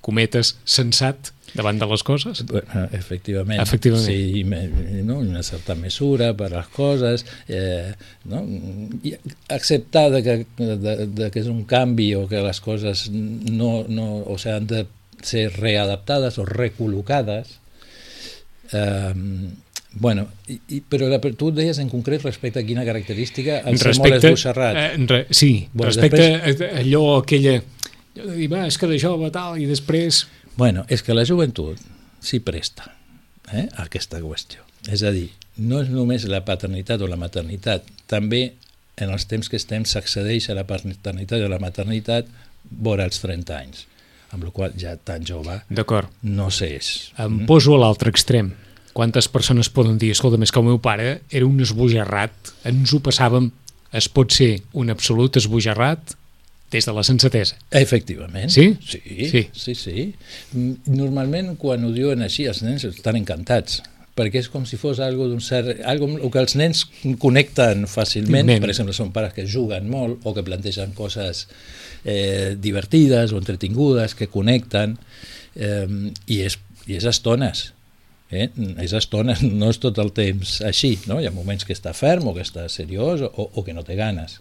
cometes, 0.00 0.54
sensat 0.64 1.32
davant 1.52 1.76
de 1.76 1.86
les 1.90 2.02
coses? 2.02 2.40
Bueno, 2.48 2.86
efectivament. 2.96 3.60
Efectivament. 3.60 4.06
Sí, 4.06 5.02
no? 5.04 5.18
una 5.20 5.42
certa 5.44 5.76
mesura 5.76 6.32
per 6.38 6.48
a 6.48 6.54
les 6.56 6.70
coses, 6.72 7.26
eh, 7.48 7.92
no? 8.32 8.40
I 9.04 9.12
acceptar 9.52 10.08
de 10.14 10.22
que, 10.24 10.36
de, 10.56 10.94
de 11.06 11.28
que 11.34 11.42
és 11.42 11.50
un 11.52 11.66
canvi 11.68 12.14
o 12.16 12.24
que 12.30 12.40
les 12.40 12.62
coses 12.64 13.08
no, 13.12 13.82
no, 13.88 14.22
o 14.24 14.38
sigui, 14.38 14.56
han 14.56 14.70
de 14.70 14.86
ser 15.22 15.50
readaptades 15.58 16.40
o 16.40 16.46
recol·locades. 16.48 17.58
Eh, 18.72 19.12
bueno, 19.94 20.26
i, 20.48 20.58
i, 20.76 20.80
però 20.80 21.08
la, 21.10 21.20
tu 21.36 21.50
deies 21.54 21.78
en 21.82 21.90
concret 21.92 22.24
respecte 22.24 22.62
a 22.62 22.66
quina 22.66 22.84
característica 22.88 23.60
el 23.68 23.78
ser 23.78 23.94
molt 23.98 24.18
esboixarrat. 24.18 24.78
eh, 24.78 25.06
re, 25.08 25.26
sí, 25.30 25.68
Bueno, 25.72 25.90
respecte 25.92 26.28
a 26.34 26.80
allò, 26.80 27.18
aquella... 27.20 27.58
allò 27.60 28.26
de 28.28 28.36
dir, 28.36 28.48
va, 28.52 28.66
és 28.68 28.76
que 28.78 28.88
de 28.90 28.98
jove 29.00 29.30
tal, 29.32 29.60
i 29.60 29.68
després... 29.68 30.26
Bueno, 30.56 30.84
és 30.92 31.00
que 31.04 31.14
la 31.16 31.24
joventut 31.28 31.80
s'hi 32.22 32.42
presta 32.44 32.90
eh, 33.52 33.68
a 33.68 33.86
aquesta 33.86 34.20
qüestió. 34.20 34.64
És 34.92 35.04
a 35.06 35.12
dir, 35.14 35.30
no 35.62 35.80
és 35.82 35.88
només 35.92 36.26
la 36.28 36.42
paternitat 36.44 37.02
o 37.02 37.08
la 37.08 37.20
maternitat, 37.20 37.86
també 38.10 38.52
en 39.00 39.12
els 39.12 39.24
temps 39.28 39.48
que 39.48 39.56
estem 39.56 39.86
s'accedeix 39.88 40.50
a 40.50 40.58
la 40.58 40.66
paternitat 40.68 41.40
o 41.40 41.48
la 41.48 41.60
maternitat 41.62 42.28
vora 42.62 43.06
els 43.08 43.22
30 43.22 43.56
anys, 43.56 43.86
amb 44.32 44.44
la 44.46 44.52
qual 44.54 44.76
ja 44.78 44.94
tan 44.96 45.24
jove 45.28 45.62
no 46.22 46.50
s'és. 46.52 47.12
Em 47.20 47.42
poso 47.48 47.76
a 47.76 47.82
l'altre 47.84 48.12
extrem. 48.12 48.52
Quantes 48.92 49.28
persones 49.32 49.70
poden 49.72 49.96
dir, 49.98 50.10
escolta, 50.12 50.36
més 50.40 50.52
que 50.52 50.60
el 50.60 50.66
meu 50.66 50.78
pare 50.84 51.20
era 51.30 51.46
un 51.48 51.60
esbojarrat, 51.64 52.52
ens 52.68 52.92
ho 52.92 53.00
passàvem, 53.04 53.50
es 53.92 54.08
pot 54.12 54.32
ser 54.32 54.58
un 54.76 54.90
absolut 54.92 55.36
esbojarrat 55.40 56.14
des 56.72 56.86
de 56.88 56.92
la 56.96 57.02
sensatesa. 57.04 57.56
Efectivament. 57.70 58.48
Sí? 58.52 58.76
Sí, 58.80 59.00
Sí. 59.28 59.42
sí, 59.52 59.74
sí. 59.74 60.14
Mm, 60.52 60.92
Normalment, 60.96 61.56
quan 61.60 61.84
ho 61.84 61.90
diuen 61.92 62.22
així, 62.24 62.46
els 62.48 62.62
nens 62.64 62.84
estan 62.88 63.16
encantats 63.20 63.82
perquè 64.16 64.42
és 64.42 64.48
com 64.52 64.66
si 64.68 64.76
fos 64.76 64.98
algo 65.00 65.24
d'un 65.28 65.40
cert... 65.40 65.80
Algo 65.88 66.30
que 66.30 66.38
els 66.42 66.52
nens 66.60 66.82
connecten 67.18 67.86
fàcilment, 67.88 68.44
Nen. 68.44 68.60
per 68.60 68.68
exemple, 68.68 68.92
són 68.92 69.08
pares 69.12 69.32
que 69.32 69.46
juguen 69.48 69.88
molt 69.88 70.20
o 70.28 70.34
que 70.36 70.44
plantegen 70.44 70.92
coses 70.92 71.46
eh, 72.04 72.52
divertides 72.60 73.32
o 73.32 73.38
entretingudes, 73.40 74.12
que 74.14 74.28
connecten, 74.28 74.98
eh, 75.56 75.86
i, 76.26 76.42
és, 76.44 76.58
i 76.88 76.98
és 77.00 77.06
estones. 77.08 77.70
Eh? 78.32 78.48
És 78.80 78.94
estones, 78.96 79.42
no 79.60 79.68
és 79.70 79.78
tot 79.82 79.98
el 80.00 80.10
temps 80.16 80.60
així, 80.64 80.94
no? 81.06 81.20
hi 81.20 81.26
ha 81.28 81.34
moments 81.34 81.66
que 81.68 81.74
està 81.76 81.92
ferm 81.96 82.28
o 82.30 82.34
que 82.34 82.42
està 82.44 82.64
seriós 82.72 83.20
o, 83.28 83.30
o 83.52 83.64
que 83.66 83.74
no 83.76 83.84
té 83.84 83.96
ganes. 83.98 84.38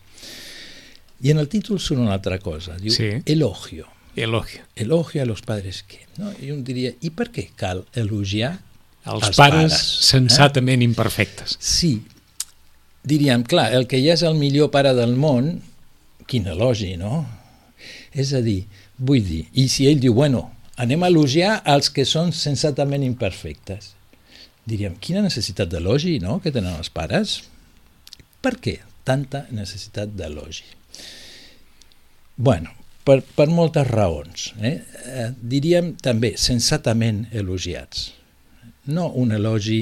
I 1.21 1.33
en 1.35 1.41
el 1.43 1.49
títol 1.51 1.77
surt 1.79 1.99
una 2.01 2.15
altra 2.15 2.39
cosa, 2.39 2.77
diu 2.81 2.93
Sí. 2.95 3.11
elogio 3.25 3.85
Elogio. 4.15 4.61
elogio 4.75 5.21
a 5.21 5.25
los 5.25 5.41
padres 5.41 5.83
que... 5.87 5.99
No? 6.17 6.31
I 6.41 6.49
un 6.51 6.63
diria, 6.67 6.91
i 7.01 7.11
per 7.15 7.29
què 7.31 7.49
cal 7.55 7.85
elogiar 7.95 8.57
Els, 9.05 9.27
Els 9.29 9.37
pares, 9.37 9.71
pares, 9.71 9.77
sensatament 10.07 10.81
imperfectes. 10.83 11.55
Sí, 11.59 12.01
diríem, 13.03 13.43
clar, 13.43 13.71
el 13.73 13.87
que 13.89 13.97
ja 14.03 14.13
és 14.17 14.21
el 14.27 14.35
millor 14.37 14.69
pare 14.73 14.91
del 14.97 15.15
món, 15.17 15.55
quin 16.29 16.45
elogi, 16.51 16.95
no? 17.01 17.23
És 18.13 18.33
a 18.37 18.41
dir, 18.45 18.65
vull 18.99 19.23
dir, 19.25 19.45
i 19.57 19.65
si 19.73 19.87
ell 19.89 19.99
diu, 20.03 20.13
bueno, 20.13 20.43
anem 20.77 21.03
a 21.03 21.09
elogiar 21.11 21.61
els 21.69 21.89
que 21.93 22.05
són 22.07 22.31
sensatament 22.35 23.03
imperfectes, 23.03 23.93
diríem, 24.67 24.95
quina 25.01 25.23
necessitat 25.25 25.71
d'elogi, 25.71 26.19
no?, 26.23 26.39
que 26.43 26.53
tenen 26.53 26.77
els 26.77 26.91
pares? 26.93 27.41
Per 28.41 28.55
què 28.61 28.77
tanta 29.07 29.45
necessitat 29.51 30.13
d'elogi? 30.17 30.65
Bueno, 32.37 32.71
per, 33.05 33.19
per 33.35 33.49
moltes 33.49 33.87
raons. 33.89 34.51
Eh? 34.61 34.77
Eh, 35.05 35.29
diríem 35.35 35.93
també 36.01 36.33
sensatament 36.39 37.25
elogiats. 37.31 38.11
No 38.91 39.09
un 39.21 39.31
elogi 39.37 39.79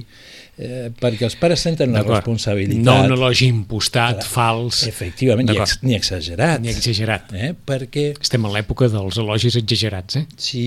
eh, 0.60 0.89
perquè 1.00 1.26
els 1.30 1.36
pares 1.39 1.62
senten 1.65 1.93
la 1.95 2.04
responsabilitat. 2.06 2.84
No 2.86 3.00
un 3.06 3.15
elogi 3.17 3.48
impostat, 3.50 4.22
Clar. 4.22 4.30
fals, 4.36 4.84
Efectivament, 4.89 5.50
ni, 5.50 5.58
ex, 5.58 5.80
ni 5.84 5.95
exagerat. 5.98 6.62
ni 6.62 6.69
exagerat. 6.74 7.34
Eh? 7.34 7.52
Perquè, 7.65 8.13
Estem 8.19 8.45
a 8.45 8.54
l'època 8.56 8.89
dels 8.91 9.17
elogis 9.22 9.56
exagerats, 9.60 10.19
eh? 10.22 10.26
sí, 10.38 10.63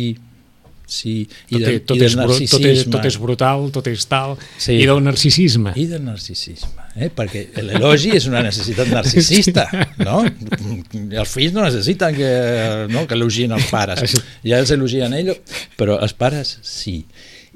sí, 0.93 1.23
i, 1.49 1.57
Tot, 1.57 1.63
és, 1.65 1.83
tot, 1.89 1.97
i 1.97 2.05
és, 2.05 2.15
tot, 2.51 2.65
és, 2.69 2.83
tot 2.93 3.07
és 3.09 3.17
brutal, 3.17 3.69
tot 3.73 3.87
és 3.89 4.03
tal, 4.11 4.35
Sí. 4.61 4.75
i 4.83 4.87
del 4.89 5.01
narcisisme. 5.05 5.73
I 5.81 5.87
del 5.89 6.03
narcisisme, 6.05 6.85
eh? 7.01 7.09
perquè 7.17 7.47
l'elogi 7.65 8.11
és 8.19 8.27
una 8.29 8.43
necessitat 8.45 8.91
narcisista, 8.99 9.65
no? 10.05 10.19
Els 10.27 11.33
fills 11.33 11.55
no 11.57 11.65
necessiten 11.65 12.13
que, 12.19 12.33
no, 12.93 13.07
que 13.09 13.17
elogien 13.17 13.55
els 13.57 13.71
pares, 13.73 14.19
ja 14.45 14.59
els 14.61 14.73
elogien 14.77 15.15
ells, 15.17 15.41
però 15.81 15.97
els 16.05 16.13
pares 16.19 16.59
sí. 16.67 16.99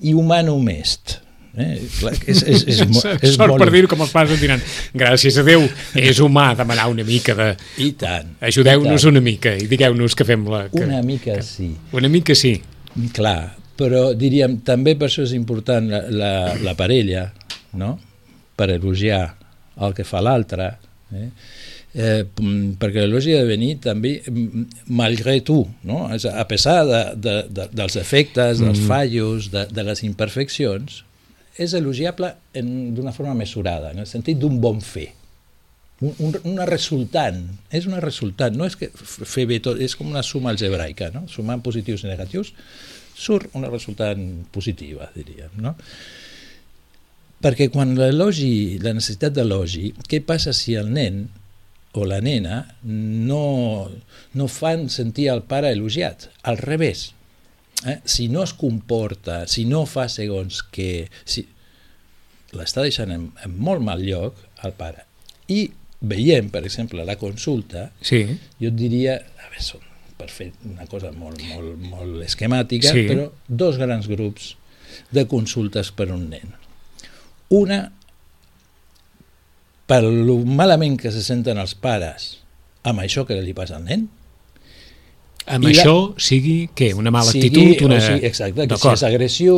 I 0.02 0.12
humà 0.16 0.42
només. 0.44 0.96
Eh? 1.56 1.78
És, 2.28 2.42
és, 2.44 2.64
és, 2.68 2.80
mo- 2.92 3.00
és 3.16 3.32
Sort 3.32 3.54
molt... 3.54 3.62
per 3.62 3.70
dir-ho 3.72 3.88
com 3.88 4.02
els 4.04 4.12
pares 4.12 4.34
et 4.36 4.42
diran 4.44 4.60
gràcies 4.92 5.38
a 5.40 5.44
Déu, 5.46 5.62
és 5.96 6.18
humà 6.20 6.50
demanar 6.58 6.88
una 6.92 7.04
mica 7.08 7.32
de... 7.38 7.46
I 7.80 7.92
tant. 7.96 8.34
Ajudeu-nos 8.44 9.06
una 9.08 9.22
mica 9.24 9.54
i 9.56 9.64
digueu-nos 9.70 10.14
que 10.18 10.26
fem 10.28 10.44
la... 10.52 10.66
Que, 10.72 10.84
Una 10.84 11.00
mica 11.06 11.38
sí. 11.42 11.70
Una 11.96 12.10
mica 12.12 12.36
sí. 12.36 12.58
Clar, 13.16 13.54
però 13.76 14.10
diríem, 14.16 14.58
també 14.64 14.96
per 15.00 15.08
això 15.08 15.24
és 15.24 15.32
important 15.36 15.88
la, 15.92 16.02
la, 16.12 16.32
la 16.64 16.76
parella, 16.76 17.30
no? 17.80 17.94
per 18.56 18.70
elogiar 18.72 19.22
el 19.84 19.92
que 19.96 20.04
fa 20.08 20.22
l'altre, 20.24 20.70
eh? 21.12 21.26
Eh, 21.96 22.26
mm, 22.28 22.76
perquè 22.76 23.00
l'elogi 23.00 23.32
ha 23.32 23.40
de 23.40 23.48
venir 23.48 23.78
també 23.80 24.18
mm, 24.20 24.64
malgré 24.98 25.38
tu, 25.40 25.62
no? 25.88 26.02
És 26.12 26.26
a 26.28 26.44
pesar 26.48 26.82
de, 26.84 27.02
de, 27.16 27.36
de, 27.48 27.64
dels 27.72 27.96
efectes, 27.96 28.60
dels 28.60 28.82
fallos, 28.84 29.48
de, 29.54 29.62
de 29.72 29.84
les 29.86 30.02
imperfeccions, 30.04 30.98
és 31.56 31.72
elogiable 31.72 32.34
d'una 32.52 33.14
forma 33.16 33.32
mesurada, 33.38 33.94
en 33.94 34.02
el 34.04 34.10
sentit 34.10 34.36
d'un 34.36 34.58
bon 34.60 34.82
fer. 34.84 35.08
Un, 36.04 36.12
un, 36.20 36.36
una 36.52 36.66
resultant, 36.68 37.38
és 37.72 37.88
una 37.88 38.02
resultant, 38.04 38.52
no 38.52 38.68
és 38.68 38.76
que 38.76 38.90
fer 38.92 39.46
bé 39.48 39.62
tot, 39.64 39.80
és 39.80 39.96
com 39.96 40.12
una 40.12 40.24
suma 40.26 40.52
algebraica, 40.52 41.08
no? 41.14 41.24
sumant 41.32 41.64
positius 41.64 42.04
i 42.04 42.10
negatius, 42.10 42.52
surt 43.16 43.56
una 43.56 43.72
resultant 43.72 44.26
positiva, 44.52 45.08
diríem, 45.16 45.56
no? 45.64 45.72
Perquè 47.40 47.70
quan 47.72 47.94
l'elogi, 47.96 48.76
la 48.84 48.92
necessitat 48.96 49.32
d'elogi, 49.36 49.94
què 50.08 50.20
passa 50.24 50.52
si 50.56 50.76
el 50.76 50.92
nen 50.92 51.24
o 51.96 52.04
la 52.04 52.20
nena 52.20 52.60
no, 52.84 53.88
no 54.36 54.46
fan 54.52 54.88
sentir 54.92 55.30
el 55.32 55.42
pare 55.48 55.70
elogiat? 55.72 56.28
Al 56.44 56.58
revés. 56.60 57.12
Eh? 57.86 57.98
Si 58.04 58.28
no 58.28 58.42
es 58.44 58.52
comporta, 58.56 59.46
si 59.48 59.64
no 59.68 59.84
fa 59.88 60.08
segons 60.12 60.62
que... 60.72 61.08
Si, 61.24 61.46
l'està 62.56 62.84
deixant 62.84 63.10
en, 63.12 63.26
en 63.44 63.56
molt 63.60 63.82
mal 63.84 64.00
lloc 64.06 64.38
el 64.64 64.72
pare. 64.78 65.02
I 65.52 65.66
veiem, 66.06 66.48
per 66.52 66.62
exemple, 66.64 67.04
la 67.04 67.16
consulta, 67.20 67.90
Sí, 68.04 68.22
jo 68.60 68.70
et 68.70 68.76
diria, 68.78 69.16
a 69.18 69.48
veure, 69.50 69.64
són, 69.64 69.82
per 70.16 70.28
fer 70.32 70.50
una 70.68 70.86
cosa 70.88 71.10
molt, 71.12 71.42
molt, 71.50 71.74
molt 71.90 72.22
esquemàtica, 72.24 72.92
Sí. 72.94 73.04
però 73.10 73.28
dos 73.48 73.76
grans 73.80 74.08
grups 74.08 74.54
de 75.12 75.26
consultes 75.28 75.90
per 75.92 76.08
un 76.14 76.28
nen. 76.30 76.54
Una, 77.52 77.92
per 79.86 80.02
lo 80.02 80.40
malament 80.42 80.98
que 80.98 81.12
se 81.14 81.22
senten 81.22 81.60
els 81.62 81.76
pares 81.78 82.36
amb 82.86 83.02
això 83.02 83.24
que 83.26 83.38
li 83.42 83.54
passa 83.54 83.78
al 83.78 83.86
nen, 83.86 84.06
amb 85.46 85.64
I 85.64 85.72
la- 85.74 85.82
això 85.82 86.14
sigui, 86.18 86.68
què, 86.74 86.92
una 86.98 87.10
mala 87.14 87.30
sigui, 87.30 87.46
actitud? 87.48 87.86
Una... 87.86 88.00
sigui, 88.00 88.26
exacte, 88.26 88.66
que 88.68 88.76
si 88.76 88.88
és 88.88 89.02
agressió, 89.06 89.56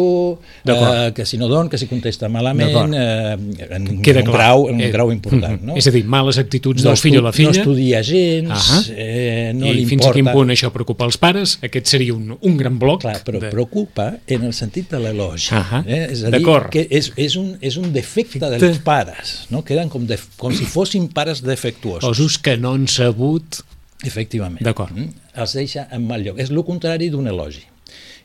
eh, 0.64 1.12
que 1.16 1.24
si 1.26 1.38
no 1.38 1.48
don, 1.48 1.68
que 1.68 1.78
si 1.80 1.86
contesta 1.88 2.28
malament, 2.28 2.70
eh, 2.94 3.36
en, 3.70 3.86
Queda 4.02 4.20
un 4.20 4.26
clar. 4.26 4.36
grau, 4.36 4.68
en 4.68 4.74
un 4.76 4.80
Eh, 4.82 4.90
grau 4.92 5.10
important. 5.12 5.60
mhm. 5.60 5.66
No? 5.66 5.76
És 5.76 5.86
a 5.86 5.90
dir, 5.90 6.04
males 6.04 6.38
actituds 6.38 6.82
no 6.84 6.90
del 6.90 6.98
fill 6.98 7.18
o 7.18 7.22
la 7.22 7.30
estu- 7.30 7.42
No 7.42 7.52
filla, 7.52 7.60
estudia 7.62 8.02
gens, 8.02 8.50
Ahà. 8.50 8.82
eh, 8.96 9.52
no 9.54 9.66
i 9.66 9.74
li 9.74 9.84
fins 9.86 10.06
a 10.06 10.12
quin 10.12 10.20
importa... 10.26 10.36
punt 10.38 10.50
això 10.50 10.70
preocupa 10.72 11.04
els 11.06 11.16
pares, 11.16 11.58
aquest 11.62 11.86
seria 11.86 12.14
un, 12.14 12.36
un 12.40 12.56
gran 12.56 12.78
bloc. 12.78 13.00
Clar, 13.02 13.22
però 13.24 13.40
de... 13.40 13.48
preocupa 13.50 14.18
en 14.26 14.44
el 14.44 14.52
sentit 14.52 14.90
de 14.90 14.98
l'elogi. 15.00 15.54
Ahà. 15.54 15.82
Eh? 15.86 16.08
És 16.12 16.24
a 16.24 16.30
dir, 16.30 16.44
que 16.70 16.86
és, 16.90 17.12
és, 17.16 17.36
un, 17.36 17.56
és 17.60 17.76
un 17.76 17.92
defecte 17.92 18.38
dels 18.50 18.78
pares, 18.84 19.46
no? 19.50 19.64
queden 19.64 19.88
com, 19.88 20.04
de, 20.06 20.18
com 20.36 20.52
si 20.52 20.64
fossin 20.64 21.08
pares 21.08 21.42
defectuosos. 21.42 22.04
Osos 22.08 22.38
que 22.38 22.56
no 22.56 22.74
han 22.74 22.86
sabut... 22.88 23.62
Efectivament. 24.06 24.62
D'acord. 24.62 24.92
Mm? 24.94 25.08
Els 25.42 25.52
deixa 25.58 25.88
en 25.92 26.04
mal 26.06 26.22
lloc. 26.22 26.38
És 26.38 26.50
el 26.54 26.60
contrari 26.64 27.08
d'un 27.10 27.26
elogi. 27.26 27.64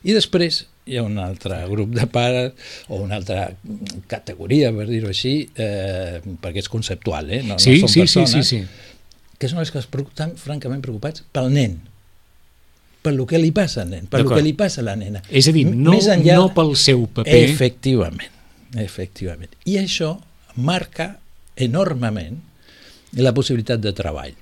I 0.04 0.12
després 0.12 0.66
hi 0.86 0.98
ha 1.00 1.02
un 1.02 1.16
altre 1.18 1.62
grup 1.70 1.94
de 1.96 2.04
pares, 2.12 2.52
o 2.92 2.98
una 3.00 3.16
altra 3.16 3.46
categoria, 4.06 4.70
per 4.76 4.84
dir-ho 4.90 5.08
així, 5.08 5.48
eh, 5.56 6.20
perquè 6.42 6.60
és 6.60 6.68
conceptual, 6.68 7.30
eh? 7.32 7.42
no, 7.42 7.56
Sí, 7.58 7.78
no 7.80 7.88
són 7.88 7.88
sí, 7.88 7.94
sí, 7.94 8.00
persones, 8.20 8.48
sí, 8.50 8.58
sí. 8.60 9.32
que 9.40 9.48
són 9.48 9.62
els 9.64 9.72
que 9.72 9.80
estan 9.80 10.34
francament 10.36 10.82
preocupats 10.84 11.24
pel 11.32 11.48
nen, 11.54 11.78
per 13.04 13.14
lo 13.16 13.24
que 13.26 13.40
li 13.40 13.50
passa 13.56 13.82
al 13.82 13.90
nen, 13.90 14.06
per 14.06 14.20
lo 14.20 14.28
D'acord. 14.28 14.42
que 14.42 14.44
li 14.44 14.52
passa 14.52 14.82
a 14.82 14.84
la 14.84 14.94
nena. 15.00 15.22
És 15.30 15.48
a 15.48 15.52
dir, 15.56 15.64
no, 15.72 15.92
més 15.96 16.06
enllà- 16.12 16.36
no 16.36 16.52
pel 16.54 16.76
seu 16.76 17.06
paper, 17.08 17.34
Efectivament, 17.48 18.30
efectivament. 18.76 19.50
I 19.64 19.78
això 19.80 20.18
marca 20.56 21.14
enormement 21.56 22.38
la 23.16 23.32
possibilitat 23.32 23.80
de 23.80 23.92
treball. 23.96 24.34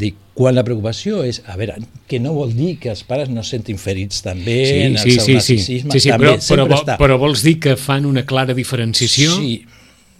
Dic, 0.00 0.16
quan 0.34 0.54
la 0.56 0.62
preocupació 0.64 1.20
és, 1.28 1.42
a 1.46 1.56
veure, 1.60 1.74
que 2.08 2.18
no 2.22 2.32
vol 2.32 2.54
dir 2.56 2.78
que 2.80 2.88
els 2.94 3.02
pares 3.04 3.28
no 3.28 3.42
es 3.44 3.50
sentin 3.52 3.76
ferits 3.80 4.22
també 4.24 4.54
Sí, 4.64 4.78
en 4.86 4.94
el 4.96 5.02
sí, 5.02 5.10
seu 5.18 5.24
sí, 5.26 5.26
sí. 5.26 5.34
narcisisme, 5.58 5.92
sí, 5.92 6.00
sí 6.06 6.14
també, 6.14 6.30
però, 6.38 6.64
però, 6.64 6.78
està. 6.80 6.96
però 7.02 7.18
vols 7.20 7.42
dir 7.44 7.58
que 7.60 7.76
fan 7.76 8.06
una 8.08 8.24
clara 8.24 8.54
diferenciació? 8.56 9.34
Sí, 9.36 9.58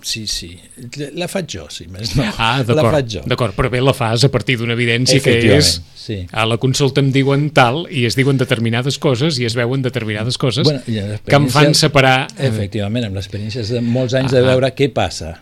sí, 0.03 0.27
sí. 0.27 0.51
La 1.17 1.27
faig 1.29 1.49
jo, 1.53 1.67
si 1.73 1.87
més 1.93 2.15
no. 2.17 2.25
Ah, 2.39 2.63
d'acord, 2.65 3.17
d'acord, 3.29 3.57
però 3.57 3.69
bé 3.73 3.81
la 3.85 3.93
fas 3.97 4.25
a 4.25 4.31
partir 4.33 4.57
d'una 4.61 4.73
evidència 4.77 5.21
que 5.25 5.35
és 5.57 5.75
sí. 5.97 6.23
a 6.33 6.45
la 6.49 6.57
consulta 6.61 7.01
em 7.05 7.11
diuen 7.13 7.51
tal 7.57 7.87
i 7.93 8.07
es 8.09 8.17
diuen 8.17 8.37
determinades 8.41 8.97
coses 8.99 9.37
i 9.41 9.45
es 9.49 9.57
veuen 9.57 9.83
determinades 9.85 10.37
coses 10.41 10.65
Bueno, 10.69 10.81
que 10.87 11.37
em 11.37 11.49
fan 11.53 11.73
separar 11.77 12.27
eh, 12.39 12.49
Efectivament, 12.49 13.05
amb 13.11 13.17
l'experiència 13.21 13.65
de 13.69 13.81
molts 13.85 14.17
anys 14.17 14.33
de 14.33 14.41
Ah. 14.41 14.49
veure 14.55 14.73
què 14.77 14.89
passa 14.93 15.39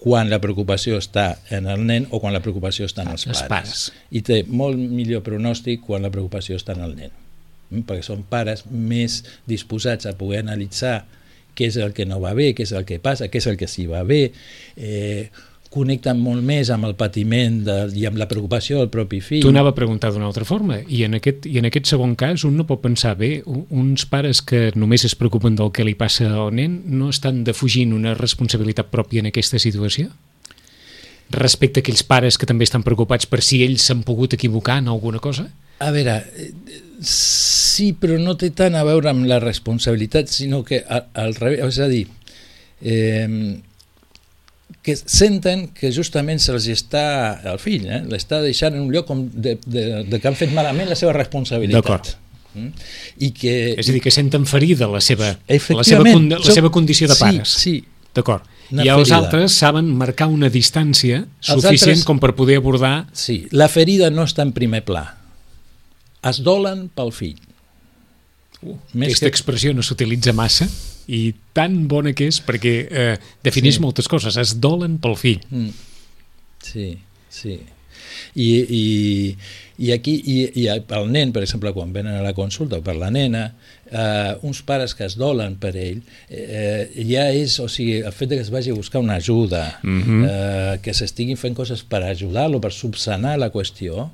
quan 0.00 0.30
la 0.32 0.38
preocupació 0.40 0.96
està 0.96 1.34
en 1.52 1.66
el 1.68 1.82
nen 1.84 2.06
o 2.10 2.20
quan 2.22 2.32
la 2.32 2.40
preocupació 2.40 2.86
està 2.88 3.04
en 3.04 3.12
els 3.12 3.26
Els 3.26 3.42
pares. 3.42 3.50
pares. 3.50 3.82
I 4.10 4.22
té 4.24 4.42
molt 4.48 4.78
millor 4.80 5.20
pronòstic 5.26 5.82
quan 5.84 6.02
la 6.06 6.10
preocupació 6.12 6.56
està 6.56 6.72
en 6.72 6.84
el 6.86 6.94
nen. 6.96 7.10
Mm, 7.70 7.84
Perquè 7.88 8.06
són 8.06 8.24
pares 8.24 8.64
més 8.70 9.20
disposats 9.46 10.08
a 10.08 10.14
poder 10.16 10.40
analitzar 10.40 11.04
què 11.54 11.68
és 11.68 11.76
el 11.76 11.92
que 11.92 12.06
no 12.08 12.20
va 12.22 12.32
bé, 12.34 12.54
què 12.56 12.64
és 12.64 12.72
el 12.72 12.86
que 12.88 12.98
passa, 13.02 13.28
què 13.28 13.42
és 13.42 13.46
el 13.50 13.58
que 13.60 13.68
sí 13.68 13.84
va 13.90 14.02
bé, 14.08 14.32
eh, 14.76 15.28
connecten 15.70 16.18
molt 16.18 16.42
més 16.42 16.68
amb 16.74 16.88
el 16.88 16.96
patiment 16.98 17.60
de, 17.66 17.76
i 17.94 18.02
amb 18.08 18.18
la 18.18 18.26
preocupació 18.30 18.80
del 18.80 18.88
propi 18.90 19.20
fill. 19.22 19.44
T'ho 19.44 19.52
anava 19.52 19.70
a 19.70 19.76
preguntar 19.76 20.10
d'una 20.10 20.26
altra 20.26 20.44
forma 20.46 20.80
i 20.82 21.04
en, 21.06 21.14
aquest, 21.20 21.46
i 21.46 21.60
en 21.62 21.68
aquest 21.68 21.92
segon 21.92 22.16
cas 22.18 22.42
un 22.48 22.56
no 22.58 22.66
pot 22.66 22.82
pensar 22.82 23.14
bé, 23.20 23.36
uns 23.46 24.06
pares 24.10 24.42
que 24.42 24.70
només 24.74 25.06
es 25.06 25.14
preocupen 25.14 25.54
del 25.58 25.70
que 25.70 25.86
li 25.86 25.94
passa 25.94 26.26
al 26.32 26.50
nen 26.58 26.80
no 26.90 27.12
estan 27.14 27.44
defugint 27.46 27.94
una 27.94 28.16
responsabilitat 28.18 28.90
pròpia 28.90 29.22
en 29.22 29.30
aquesta 29.30 29.62
situació? 29.62 30.10
Respecte 31.30 31.78
a 31.78 31.86
aquells 31.86 32.02
pares 32.02 32.34
que 32.34 32.50
també 32.50 32.66
estan 32.66 32.82
preocupats 32.82 33.30
per 33.30 33.38
si 33.46 33.62
ells 33.62 33.86
s'han 33.86 34.02
pogut 34.02 34.34
equivocar 34.34 34.80
en 34.82 34.90
alguna 34.90 35.22
cosa? 35.22 35.46
A 35.80 35.94
veure, 35.94 36.18
sí, 37.06 37.92
però 37.94 38.18
no 38.18 38.34
té 38.36 38.50
tant 38.50 38.74
a 38.74 38.82
veure 38.84 39.14
amb 39.14 39.30
la 39.30 39.38
responsabilitat, 39.40 40.28
sinó 40.34 40.64
que 40.66 40.82
al, 40.82 41.06
al 41.14 41.38
revés, 41.38 41.62
és 41.70 41.78
a 41.78 41.86
dir, 41.88 42.08
eh, 42.82 43.62
que 44.82 44.94
senten 44.96 45.68
que 45.76 45.90
justament 45.92 46.40
se'ls 46.40 46.66
està, 46.72 47.02
el 47.52 47.58
fill, 47.62 47.86
eh, 47.90 48.02
l'està 48.08 48.40
deixant 48.44 48.74
en 48.74 48.86
un 48.86 48.92
lloc 48.94 49.06
com 49.10 49.24
de, 49.32 49.58
de, 49.66 49.84
de 50.08 50.20
que 50.20 50.28
han 50.30 50.36
fet 50.38 50.52
malament 50.56 50.88
la 50.88 50.96
seva 50.96 51.12
responsabilitat. 51.16 51.82
D'acord. 51.82 52.12
Mm? 52.54 52.70
I 53.22 53.30
que... 53.36 53.54
És 53.78 53.88
a 53.88 53.92
dir, 53.94 54.00
que 54.02 54.10
senten 54.10 54.46
ferida 54.50 54.88
la 54.90 55.00
seva, 55.04 55.34
la 55.46 55.84
seva, 55.86 56.02
condi- 56.08 56.38
la 56.40 56.54
seva 56.56 56.70
condició 56.74 57.06
de 57.10 57.14
sí, 57.14 57.20
pares. 57.22 57.56
Sí, 57.66 57.76
D'acord. 58.14 58.42
Una 58.72 58.82
I 58.82 58.88
els 58.90 59.04
ferida. 59.08 59.18
altres 59.20 59.52
saben 59.54 59.86
marcar 59.98 60.26
una 60.30 60.48
distància 60.50 61.20
suficient 61.38 61.92
altres- 61.94 62.04
com 62.08 62.18
per 62.22 62.32
poder 62.34 62.56
abordar 62.58 63.06
sí. 63.14 63.44
La 63.54 63.68
ferida 63.70 64.10
no 64.10 64.24
està 64.26 64.42
en 64.42 64.50
primer 64.54 64.80
pla. 64.86 65.04
Es 66.26 66.40
dolen 66.42 66.88
pel 66.94 67.12
fill. 67.14 67.38
Uh, 68.62 68.74
Més 68.92 69.12
Aquesta 69.14 69.26
que- 69.26 69.30
expressió 69.32 69.72
no 69.74 69.82
s'utilitza 69.86 70.34
massa 70.36 70.66
i 71.08 71.34
tan 71.56 71.86
bona 71.88 72.12
que 72.12 72.26
és 72.30 72.40
perquè 72.44 72.74
eh, 72.90 73.16
defineix 73.42 73.76
Sí. 73.78 73.80
moltes 73.80 74.08
coses. 74.08 74.36
Es 74.36 74.56
dolen 74.60 74.98
pel 74.98 75.16
fill. 75.16 75.40
Mm. 75.50 75.70
Sí, 76.62 76.98
sí. 77.28 77.60
I, 78.34 78.46
i, 78.68 79.36
i 79.78 79.90
aquí, 79.92 80.14
i, 80.24 80.38
i 80.62 80.66
el 80.70 81.10
nen, 81.12 81.32
per 81.32 81.42
exemple, 81.44 81.72
quan 81.76 81.92
venen 81.92 82.16
a 82.18 82.22
la 82.24 82.32
consulta, 82.36 82.78
o 82.80 82.82
per 82.84 82.96
la 82.98 83.10
nena, 83.12 83.54
eh, 83.90 84.34
uns 84.46 84.62
pares 84.66 84.94
que 84.96 85.04
es 85.06 85.16
dolen 85.20 85.56
per 85.60 85.72
ell, 85.78 86.00
eh, 86.28 86.88
ja 87.06 87.28
és, 87.32 87.58
o 87.62 87.68
sigui, 87.70 88.00
el 88.02 88.12
fet 88.16 88.32
que 88.34 88.40
es 88.42 88.50
vagi 88.52 88.70
a 88.72 88.74
buscar 88.78 89.00
una 89.02 89.16
ajuda, 89.20 89.80
Mhm. 89.82 90.24
eh, 90.28 90.78
que 90.82 90.94
s'estiguin 90.94 91.36
fent 91.36 91.54
coses 91.56 91.82
per 91.82 92.02
ajudar-lo, 92.04 92.60
per 92.60 92.72
subsanar 92.72 93.38
la 93.38 93.50
qüestió, 93.52 94.10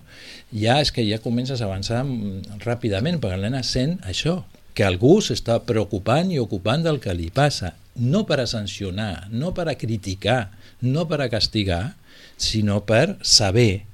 ja 0.53 0.81
és 0.81 0.93
que 0.93 1.07
ja 1.09 1.19
comences 1.19 1.61
a 1.61 1.65
avançar 1.67 2.05
mm, 2.05 2.59
ràpidament, 2.65 3.19
perquè 3.21 3.37
la 3.39 3.49
nena 3.51 3.63
sent 3.63 3.99
això, 4.03 4.43
que 4.77 4.85
algú 4.85 5.17
s'està 5.25 5.59
preocupant 5.65 6.31
i 6.33 6.39
ocupant 6.43 6.85
del 6.85 7.01
que 7.01 7.15
li 7.17 7.31
passa, 7.33 7.73
no 7.97 8.27
per 8.29 8.43
a 8.43 8.47
sancionar, 8.47 9.29
no 9.33 9.55
per 9.57 9.71
a 9.71 9.77
criticar, 9.81 10.51
no 10.85 11.07
per 11.09 11.23
a 11.25 11.31
castigar, 11.33 11.97
sinó 12.37 12.83
per 12.85 13.17
saber 13.25 13.87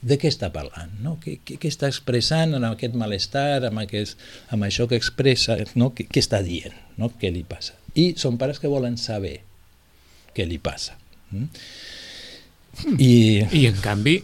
de 0.00 0.16
què 0.18 0.30
està 0.32 0.48
parlant, 0.52 0.90
no? 1.04 1.16
què, 1.22 1.36
què, 1.44 1.58
què 1.60 1.70
està 1.70 1.88
expressant 1.90 2.56
en 2.56 2.64
aquest 2.66 2.96
malestar, 2.98 3.60
amb, 3.68 3.82
aquest, 3.84 4.18
amb 4.50 4.64
això 4.66 4.88
que 4.90 4.98
expressa, 4.98 5.58
no? 5.78 5.90
què, 5.94 6.08
què 6.08 6.22
està 6.24 6.40
dient, 6.42 6.74
no? 6.98 7.12
què 7.20 7.30
li 7.30 7.44
passa. 7.46 7.76
I 7.94 8.14
són 8.18 8.38
pares 8.40 8.58
que 8.62 8.70
volen 8.70 8.96
saber 8.98 9.36
què 10.34 10.46
li 10.48 10.58
passa. 10.62 10.96
Mm? 11.30 11.48
I, 12.96 13.12
I 13.60 13.66
en 13.68 13.80
canvi, 13.84 14.16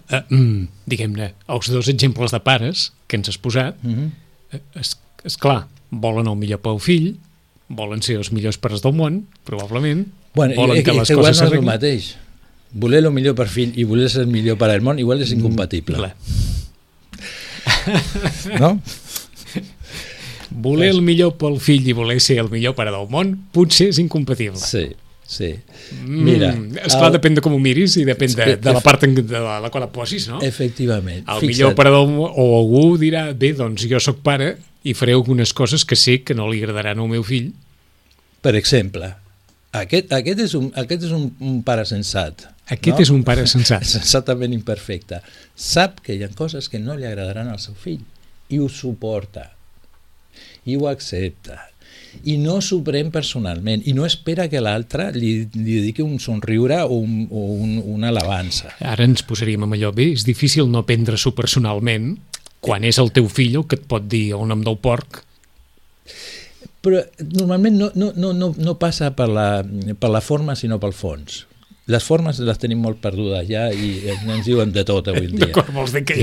eh, 0.00 0.22
mm, 0.22 0.84
diguem-ne, 0.90 1.30
els 1.54 1.70
dos 1.70 1.88
exemples 1.92 2.34
de 2.34 2.42
pares 2.42 2.90
que 3.06 3.20
ens 3.20 3.30
has 3.30 3.38
posat, 3.38 3.78
mm 3.84 3.94
-hmm. 3.94 4.58
eh, 4.58 4.88
és, 5.24 5.36
clar, 5.40 5.66
volen 5.90 6.28
el 6.30 6.36
millor 6.38 6.60
pel 6.64 6.78
fill, 6.82 7.12
volen 7.68 8.02
ser 8.02 8.16
els 8.20 8.32
millors 8.34 8.58
pares 8.58 8.82
del 8.82 8.94
món, 8.98 9.22
probablement, 9.46 10.06
bueno, 10.34 10.54
volen 10.58 10.78
i, 10.80 10.82
que 10.86 10.94
i, 10.94 10.98
les 10.98 11.08
coses 11.10 11.16
no 11.16 11.28
és 11.28 11.28
el 11.30 11.40
s'arreglin. 11.44 11.66
mateix. 11.70 12.12
Voler 12.72 13.00
el 13.02 13.10
millor 13.10 13.34
per 13.34 13.48
fill 13.50 13.72
i 13.78 13.84
voler 13.84 14.06
ser 14.10 14.22
el 14.26 14.30
millor 14.30 14.56
per 14.58 14.68
al 14.70 14.82
món 14.86 14.98
igual 15.02 15.22
és 15.24 15.32
incompatible. 15.34 15.96
Clar. 15.98 16.14
No? 18.60 18.76
Voler 20.50 20.88
el 20.90 21.00
millor 21.06 21.36
pel 21.38 21.60
fill 21.62 21.86
i 21.88 21.92
voler 21.94 22.18
ser 22.22 22.40
el 22.42 22.48
millor 22.50 22.74
pare 22.78 22.90
del 22.90 23.06
món 23.12 23.36
potser 23.54 23.86
és 23.92 23.98
incompatible. 24.02 24.58
Sí, 24.58 24.88
sí. 25.30 25.50
Mm, 26.00 26.24
Mira, 26.26 26.48
esclar, 26.82 27.10
el- 27.12 27.14
depèn 27.18 27.36
de 27.38 27.44
com 27.44 27.54
ho 27.54 27.60
miris 27.62 27.94
i 28.00 28.04
depèn 28.08 28.34
de, 28.34 28.48
de 28.58 28.74
la 28.74 28.82
part 28.82 29.04
en, 29.06 29.14
de 29.14 29.38
la, 29.44 29.60
la 29.62 29.70
qual 29.70 29.86
et 29.86 29.92
posis, 29.94 30.26
no? 30.30 30.40
Efectivament. 30.42 31.22
El 31.30 31.46
millor 31.46 31.76
pare 31.78 31.92
del 31.94 32.10
món, 32.10 32.32
o 32.34 32.48
algú 32.58 32.82
dirà, 32.98 33.28
bé, 33.34 33.52
doncs 33.58 33.86
jo 33.90 34.00
sóc 34.02 34.18
pare 34.26 34.56
i 34.82 34.94
faré 34.96 35.16
algunes 35.16 35.52
coses 35.56 35.84
que 35.84 35.98
sé 35.98 36.20
que 36.24 36.36
no 36.36 36.48
li 36.50 36.62
agradaran 36.62 37.02
al 37.02 37.10
meu 37.10 37.24
fill. 37.26 37.50
Per 38.40 38.54
exemple, 38.56 39.10
aquest, 39.76 40.12
aquest 40.16 40.40
és, 40.46 40.54
un, 40.58 40.70
aquest 40.80 41.04
és 41.06 41.14
un, 41.14 41.28
un 41.44 41.60
pare 41.66 41.84
sensat. 41.88 42.46
Aquest 42.70 42.96
no? 42.96 43.02
és 43.04 43.12
un 43.14 43.24
pare 43.26 43.46
sensat. 43.54 43.86
Sensatament 43.86 44.54
imperfecte. 44.56 45.20
Sap 45.54 46.00
que 46.04 46.16
hi 46.16 46.24
ha 46.24 46.30
coses 46.36 46.70
que 46.72 46.80
no 46.82 46.96
li 46.96 47.08
agradaran 47.08 47.50
al 47.52 47.60
seu 47.62 47.76
fill 47.78 48.02
i 48.50 48.58
ho 48.58 48.68
suporta 48.72 49.50
i 50.66 50.76
ho 50.76 50.88
accepta 50.90 51.58
i 52.26 52.36
no 52.42 52.56
s'ho 52.64 52.80
pren 52.86 53.12
personalment 53.14 53.84
i 53.86 53.94
no 53.94 54.04
espera 54.06 54.48
que 54.50 54.62
l'altre 54.62 55.10
li, 55.14 55.46
li 55.54 55.76
dediqui 55.78 56.02
un 56.02 56.18
somriure 56.22 56.80
o, 56.82 56.98
un, 56.98 57.28
o 57.30 57.44
un, 57.54 57.76
una 57.94 58.10
alabança. 58.10 58.72
Ara 58.82 59.06
ens 59.06 59.22
posaríem 59.26 59.66
amb 59.66 59.76
allò, 59.78 59.92
bé, 59.94 60.10
és 60.16 60.26
difícil 60.26 60.66
no 60.72 60.82
prendre-s'ho 60.88 61.32
personalment 61.38 62.16
quan 62.64 62.84
és 62.84 63.00
el 63.00 63.12
teu 63.16 63.28
fill 63.32 63.58
el 63.60 63.66
que 63.68 63.80
et 63.80 63.86
pot 63.88 64.06
dir 64.06 64.30
el 64.36 64.46
nom 64.48 64.64
del 64.64 64.78
porc. 64.80 65.22
Però 66.80 67.02
normalment 67.20 67.76
no, 67.76 67.90
no, 67.94 68.10
no, 68.16 68.32
no, 68.36 68.54
no 68.56 68.74
passa 68.80 69.10
per 69.16 69.28
la, 69.28 69.48
per 70.00 70.10
la 70.12 70.22
forma 70.24 70.56
sinó 70.56 70.80
pel 70.80 70.96
fons. 70.96 71.44
Les 71.90 72.04
formes 72.06 72.38
les 72.46 72.60
tenim 72.60 72.78
molt 72.84 73.00
perdudes 73.02 73.48
ja 73.48 73.64
i 73.74 74.12
ens 74.12 74.44
diuen 74.46 74.70
de 74.72 74.84
tot 74.86 75.08
avui 75.10 75.26
en 75.26 75.34
dia. 75.34 75.48
D'acord, 75.48 75.72
vols 75.74 75.92
dir 75.96 76.04
que 76.06 76.16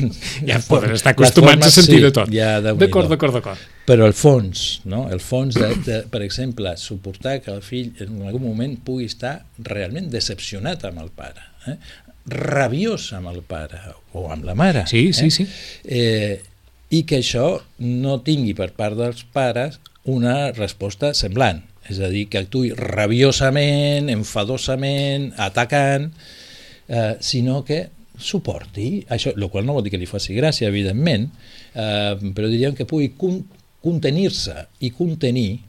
ja, 0.48 0.62
poden 0.64 0.94
estar 0.96 1.12
acostumats 1.12 1.58
formes, 1.58 1.68
a 1.68 1.76
sentir 1.76 1.98
sí, 2.00 2.06
de 2.06 2.12
tot. 2.16 2.32
ja. 2.32 2.54
D'acord, 2.64 3.10
d'acord, 3.12 3.36
d'acord. 3.36 3.66
Però 3.90 4.08
el 4.08 4.16
fons, 4.18 4.64
no? 4.88 5.06
el 5.14 5.20
fons 5.24 5.58
de, 5.60 5.70
de, 5.84 6.00
per 6.14 6.24
exemple, 6.24 6.72
suportar 6.80 7.40
que 7.44 7.52
el 7.52 7.62
fill 7.66 7.92
en 8.06 8.22
algun 8.30 8.48
moment 8.48 8.78
pugui 8.88 9.10
estar 9.12 9.42
realment 9.68 10.08
decepcionat 10.14 10.88
amb 10.88 11.04
el 11.04 11.12
pare, 11.16 11.50
eh? 11.68 11.78
Rabiós 12.28 13.12
amb 13.18 13.32
el 13.32 13.42
pare 13.48 13.80
o 14.14 14.28
amb 14.32 14.46
la 14.48 14.56
mare. 14.56 14.86
Sí, 14.88 15.12
sí, 15.14 15.28
eh? 15.28 15.32
sí. 15.32 15.48
Eh, 15.84 16.38
I 16.90 17.04
que 17.04 17.20
això 17.20 17.58
no 17.84 18.20
tingui 18.24 18.54
per 18.56 18.70
part 18.76 18.96
dels 19.00 19.26
pares 19.36 19.80
una 20.08 20.54
resposta 20.56 21.14
semblant. 21.18 21.64
És 21.88 22.00
a 22.04 22.10
dir, 22.12 22.26
que 22.32 22.42
actuï 22.42 22.74
rabiosament, 22.76 24.10
enfadosament, 24.12 25.30
atacant, 25.40 26.10
eh, 26.88 27.14
sinó 27.24 27.62
que 27.68 27.86
suporti, 28.18 29.06
això, 29.14 29.32
el 29.36 29.48
qual 29.52 29.68
no 29.68 29.78
vol 29.78 29.86
dir 29.86 29.94
que 29.94 30.02
li 30.02 30.10
faci 30.10 30.36
gràcia, 30.36 30.68
evidentment, 30.68 31.30
eh, 31.76 32.18
però 32.36 32.50
diríem 32.52 32.76
que 32.76 32.88
pugui 32.90 33.14
con 33.20 33.40
contenir-se 33.84 34.66
i 34.84 34.90
contenir 34.92 35.62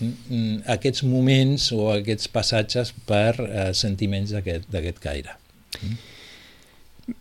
mm, 0.00 0.64
aquests 0.74 1.04
moments 1.06 1.70
o 1.76 1.90
aquests 1.92 2.30
passatges 2.32 2.94
per 3.06 3.34
eh, 3.44 3.70
sentiments 3.76 4.32
d'aquest 4.34 5.02
caire. 5.02 5.38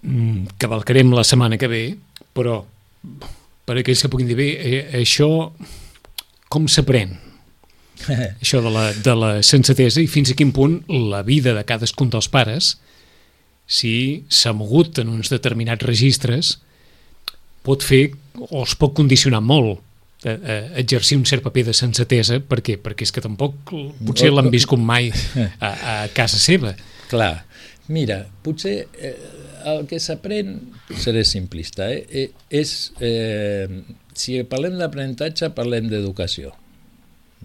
Mm, 0.02 0.56
cavalcarem 0.62 1.12
la 1.12 1.26
setmana 1.28 1.60
que 1.60 1.68
ve, 1.68 1.84
però 2.36 2.62
per 3.68 3.78
aquells 3.80 4.04
que 4.04 4.12
puguin 4.12 4.30
dir 4.30 4.38
bé, 4.40 4.50
eh, 4.60 4.84
això 5.02 5.30
com 6.52 6.68
s'aprèn? 6.70 7.18
Això 8.44 8.60
de 8.64 8.72
la, 8.74 8.88
de 8.94 9.14
la 9.16 9.32
sensatesa 9.46 10.02
i 10.02 10.10
fins 10.12 10.32
a 10.32 10.36
quin 10.36 10.52
punt 10.52 10.82
la 10.90 11.22
vida 11.24 11.54
de 11.56 11.64
cadascun 11.64 12.10
dels 12.12 12.28
pares, 12.32 12.74
si 13.70 14.26
s'ha 14.28 14.52
mogut 14.56 15.00
en 15.00 15.12
uns 15.14 15.32
determinats 15.32 15.86
registres, 15.88 16.58
pot 17.64 17.86
fer 17.86 18.10
o 18.50 18.64
els 18.64 18.76
pot 18.76 18.92
condicionar 18.98 19.40
molt 19.46 19.80
eh, 20.26 20.36
eh, 20.36 20.60
exercir 20.84 21.18
un 21.20 21.26
cert 21.30 21.46
paper 21.46 21.70
de 21.70 21.78
sensatesa, 21.78 22.42
per 22.44 22.60
què? 22.66 22.76
Perquè 22.82 23.08
és 23.08 23.14
que 23.14 23.24
tampoc 23.24 23.72
potser 24.04 24.34
l'han 24.34 24.52
viscut 24.52 24.82
mai 24.82 25.10
a, 25.60 25.70
a 25.70 25.96
casa 26.16 26.42
seva. 26.42 26.76
Clar, 27.12 27.38
mira, 27.88 28.24
potser 28.46 28.88
eh, 28.96 29.16
el 29.70 29.86
que 29.90 30.00
s'aprèn, 30.00 30.56
seré 31.00 31.24
simplista, 31.28 31.90
eh, 31.92 32.06
eh, 32.10 32.30
és, 32.62 32.94
eh, 33.04 33.68
si 34.16 34.40
parlem 34.50 34.78
d'aprenentatge, 34.80 35.52
parlem 35.58 35.90
d'educació, 35.92 36.54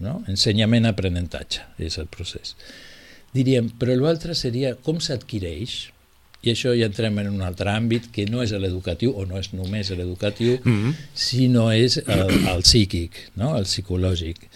no? 0.04 0.22
ensenyament-aprenentatge, 0.30 1.66
és 1.78 1.98
el 1.98 2.10
procés. 2.12 2.56
Diríem, 3.34 3.68
però 3.78 3.96
l'altre 3.98 4.34
seria 4.38 4.74
com 4.86 5.02
s'adquireix, 5.04 5.88
i 6.46 6.52
això 6.52 6.72
ja 6.78 6.86
entrem 6.86 7.18
en 7.18 7.32
un 7.32 7.42
altre 7.42 7.72
àmbit 7.72 8.08
que 8.14 8.26
no 8.30 8.44
és 8.44 8.52
l'educatiu 8.54 9.14
o 9.18 9.24
no 9.26 9.40
és 9.40 9.50
només 9.56 9.90
l'educatiu 9.90 10.58
mm 10.62 10.76
-hmm. 10.76 10.92
sinó 11.14 11.72
és 11.72 11.98
el, 11.98 12.30
el 12.52 12.62
psíquic 12.62 13.10
no? 13.34 13.56
el 13.58 13.64
psicològic 13.64 14.46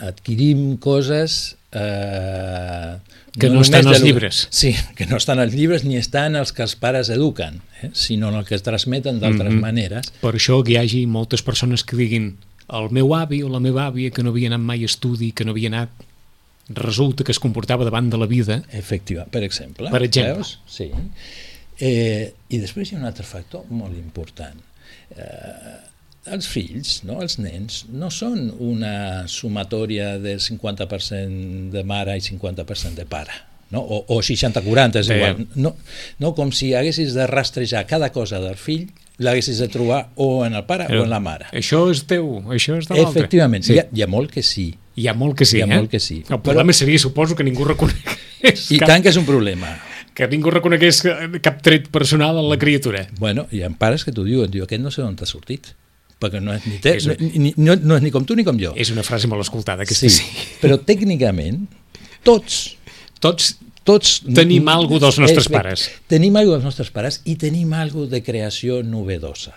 adquirim 0.00 0.76
coses 0.76 1.56
eh, 1.74 2.96
que 3.38 3.48
no, 3.48 3.56
no 3.56 3.60
estan 3.62 3.86
als 3.86 4.02
llibres 4.02 4.46
sí, 4.50 4.74
que 4.96 5.06
no 5.06 5.16
estan 5.16 5.42
als 5.42 5.54
llibres 5.54 5.84
ni 5.84 5.96
estan 5.96 6.36
els 6.36 6.54
que 6.54 6.62
els 6.62 6.76
pares 6.76 7.10
eduquen 7.10 7.60
eh? 7.82 7.90
sinó 7.92 8.30
en 8.30 8.40
el 8.40 8.46
que 8.46 8.54
es 8.54 8.62
transmeten 8.62 9.20
d'altres 9.20 9.52
mm 9.52 9.56
-hmm. 9.56 9.60
maneres 9.60 10.12
per 10.22 10.34
això 10.34 10.62
que 10.62 10.72
hi 10.72 10.76
hagi 10.76 11.06
moltes 11.06 11.42
persones 11.42 11.84
que 11.84 11.96
diguin 11.96 12.36
el 12.68 12.90
meu 12.90 13.14
avi 13.14 13.42
o 13.42 13.48
la 13.48 13.60
meva 13.60 13.88
àvia 13.90 14.10
que 14.10 14.22
no 14.22 14.32
havia 14.32 14.48
anat 14.48 14.60
mai 14.64 14.82
a 14.82 14.88
estudi, 14.88 15.32
que 15.32 15.44
no 15.44 15.52
havia 15.52 15.68
anat 15.68 16.04
resulta 16.68 17.24
que 17.24 17.32
es 17.32 17.40
comportava 17.40 17.84
davant 17.84 18.08
de 18.10 18.16
la 18.16 18.26
vida. 18.26 18.62
Efectiva, 18.72 19.26
per 19.30 19.42
exemple. 19.44 19.90
Per 19.92 20.02
exemple. 20.02 20.40
Veus? 20.40 20.58
Sí. 20.66 20.88
Eh, 21.78 22.32
I 22.48 22.60
després 22.62 22.90
hi 22.90 22.96
ha 22.96 23.02
un 23.02 23.08
altre 23.08 23.26
factor 23.28 23.66
molt 23.68 23.96
important. 23.98 24.62
Eh, 25.10 25.74
els 26.32 26.48
fills, 26.48 27.00
no? 27.04 27.20
els 27.22 27.38
nens, 27.40 27.84
no 27.92 28.10
són 28.12 28.48
una 28.62 29.26
sumatòria 29.28 30.14
del 30.22 30.40
50% 30.40 31.70
de 31.74 31.84
mare 31.84 32.16
i 32.16 32.24
50% 32.24 33.00
de 33.00 33.06
pare. 33.08 33.36
No? 33.74 33.80
O, 33.82 34.04
o 34.14 34.20
60-40, 34.22 35.00
és 35.00 35.10
igual. 35.10 35.40
No, 35.58 35.74
no 36.22 36.34
com 36.36 36.52
si 36.54 36.72
haguessis 36.78 37.14
de 37.16 37.26
rastrejar 37.26 37.84
cada 37.90 38.12
cosa 38.14 38.40
del 38.42 38.56
fill 38.60 38.86
l'haguessis 39.18 39.60
de 39.62 39.68
trobar 39.70 40.08
o 40.18 40.44
en 40.46 40.56
el 40.58 40.64
pare 40.66 40.88
Però, 40.88 41.02
o 41.02 41.06
en 41.06 41.12
la 41.12 41.20
mare. 41.22 41.48
Això 41.54 41.84
és 41.92 42.02
teu, 42.10 42.40
això 42.54 42.78
és 42.80 42.88
de 42.88 42.96
l'altre. 42.96 43.24
Efectivament, 43.24 43.66
sí. 43.66 43.76
hi, 43.76 43.82
ha, 43.82 43.86
hi 43.90 44.04
ha 44.04 44.10
molt 44.10 44.32
que 44.34 44.42
sí, 44.46 44.68
hi 44.98 45.08
ha 45.10 45.14
molt 45.14 45.38
que 45.38 45.46
sí, 45.46 45.58
Hi 45.60 45.64
ha 45.64 45.68
eh? 45.68 45.76
molt 45.76 45.90
que 45.90 46.00
sí. 46.02 46.22
El 46.24 46.40
problema 46.40 46.72
Però... 46.72 46.80
seria, 46.80 47.02
suposo, 47.02 47.36
que 47.38 47.46
ningú 47.46 47.66
reconegués... 47.68 48.70
I 48.74 48.80
cap, 48.82 48.90
tant 48.90 49.04
que 49.04 49.10
és 49.14 49.18
un 49.20 49.26
problema. 49.26 49.70
Que 50.14 50.26
ningú 50.30 50.52
reconegués 50.54 51.00
cap 51.42 51.62
tret 51.66 51.88
personal 51.94 52.38
en 52.42 52.50
la 52.50 52.58
criatura. 52.58 53.06
Bueno, 53.18 53.48
hi 53.50 53.64
ha 53.66 53.70
pares 53.78 54.06
que 54.06 54.14
t'ho 54.14 54.26
diuen, 54.26 54.50
diu, 54.50 54.66
aquest 54.66 54.82
no 54.82 54.94
sé 54.94 55.02
on 55.02 55.16
t'ha 55.18 55.30
sortit 55.30 55.72
perquè 56.22 56.40
no 56.42 56.54
és 56.54 56.64
ni, 56.68 56.78
te, 56.84 56.94
és 57.00 57.08
un... 57.10 57.20
ni, 57.34 57.52
no, 57.58 57.76
no 57.80 57.98
és 57.98 58.04
ni 58.04 58.12
com 58.14 58.26
tu 58.28 58.36
ni 58.38 58.46
com 58.46 58.58
jo. 58.60 58.72
És 58.78 58.92
una 58.94 59.04
frase 59.06 59.30
molt 59.30 59.44
escoltada, 59.44 59.86
aquesta 59.86 60.08
sí. 60.08 60.22
sí. 60.22 60.48
Però 60.62 60.80
tècnicament, 60.80 61.66
tots... 62.26 62.64
Tots 63.24 63.54
tots 63.84 64.18
tenim 64.24 64.68
alguna 64.72 65.02
dels 65.06 65.18
nostres 65.20 65.46
pares. 65.52 65.82
Tenim 66.08 66.36
alguna 66.40 66.56
dels 66.56 66.66
nostres 66.70 66.90
pares 66.92 67.18
i 67.28 67.34
tenim 67.40 67.72
alguna 67.76 68.08
de 68.14 68.20
creació 68.24 68.78
novedosa, 68.84 69.52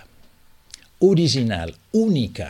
original, 1.07 1.71
única 1.95 2.49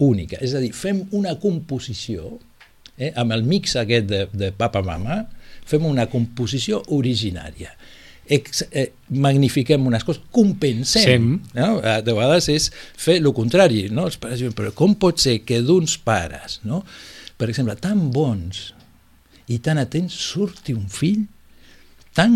única. 0.00 0.40
És 0.40 0.56
a 0.56 0.62
dir, 0.62 0.72
fem 0.74 1.04
una 1.16 1.36
composició, 1.40 2.38
eh, 2.96 3.12
amb 3.20 3.36
el 3.36 3.44
mix 3.46 3.76
aquest 3.78 4.08
de, 4.10 4.24
de 4.32 4.50
papa-mama, 4.56 5.22
fem 5.68 5.86
una 5.86 6.08
composició 6.10 6.82
originària. 6.96 7.70
Ex, 8.30 8.64
eh, 8.70 8.92
magnifiquem 9.10 9.86
unes 9.90 10.04
coses, 10.06 10.22
compensem. 10.30 11.02
Sem. 11.02 11.30
No? 11.56 11.70
De 11.82 12.14
vegades 12.14 12.46
és 12.52 12.68
fer 12.94 13.18
el 13.18 13.32
contrari. 13.34 13.88
No? 13.90 14.06
Els 14.06 14.20
pares 14.22 14.42
diuen, 14.42 14.54
però 14.54 14.70
com 14.76 14.94
pot 14.94 15.18
ser 15.18 15.40
que 15.42 15.58
d'uns 15.66 15.96
pares, 16.06 16.60
no? 16.62 16.84
per 17.40 17.48
exemple, 17.48 17.76
tan 17.80 18.10
bons 18.12 18.70
i 19.50 19.58
tan 19.64 19.80
atents, 19.80 20.14
surti 20.30 20.74
un 20.76 20.86
fill 20.92 21.24
tan 22.14 22.34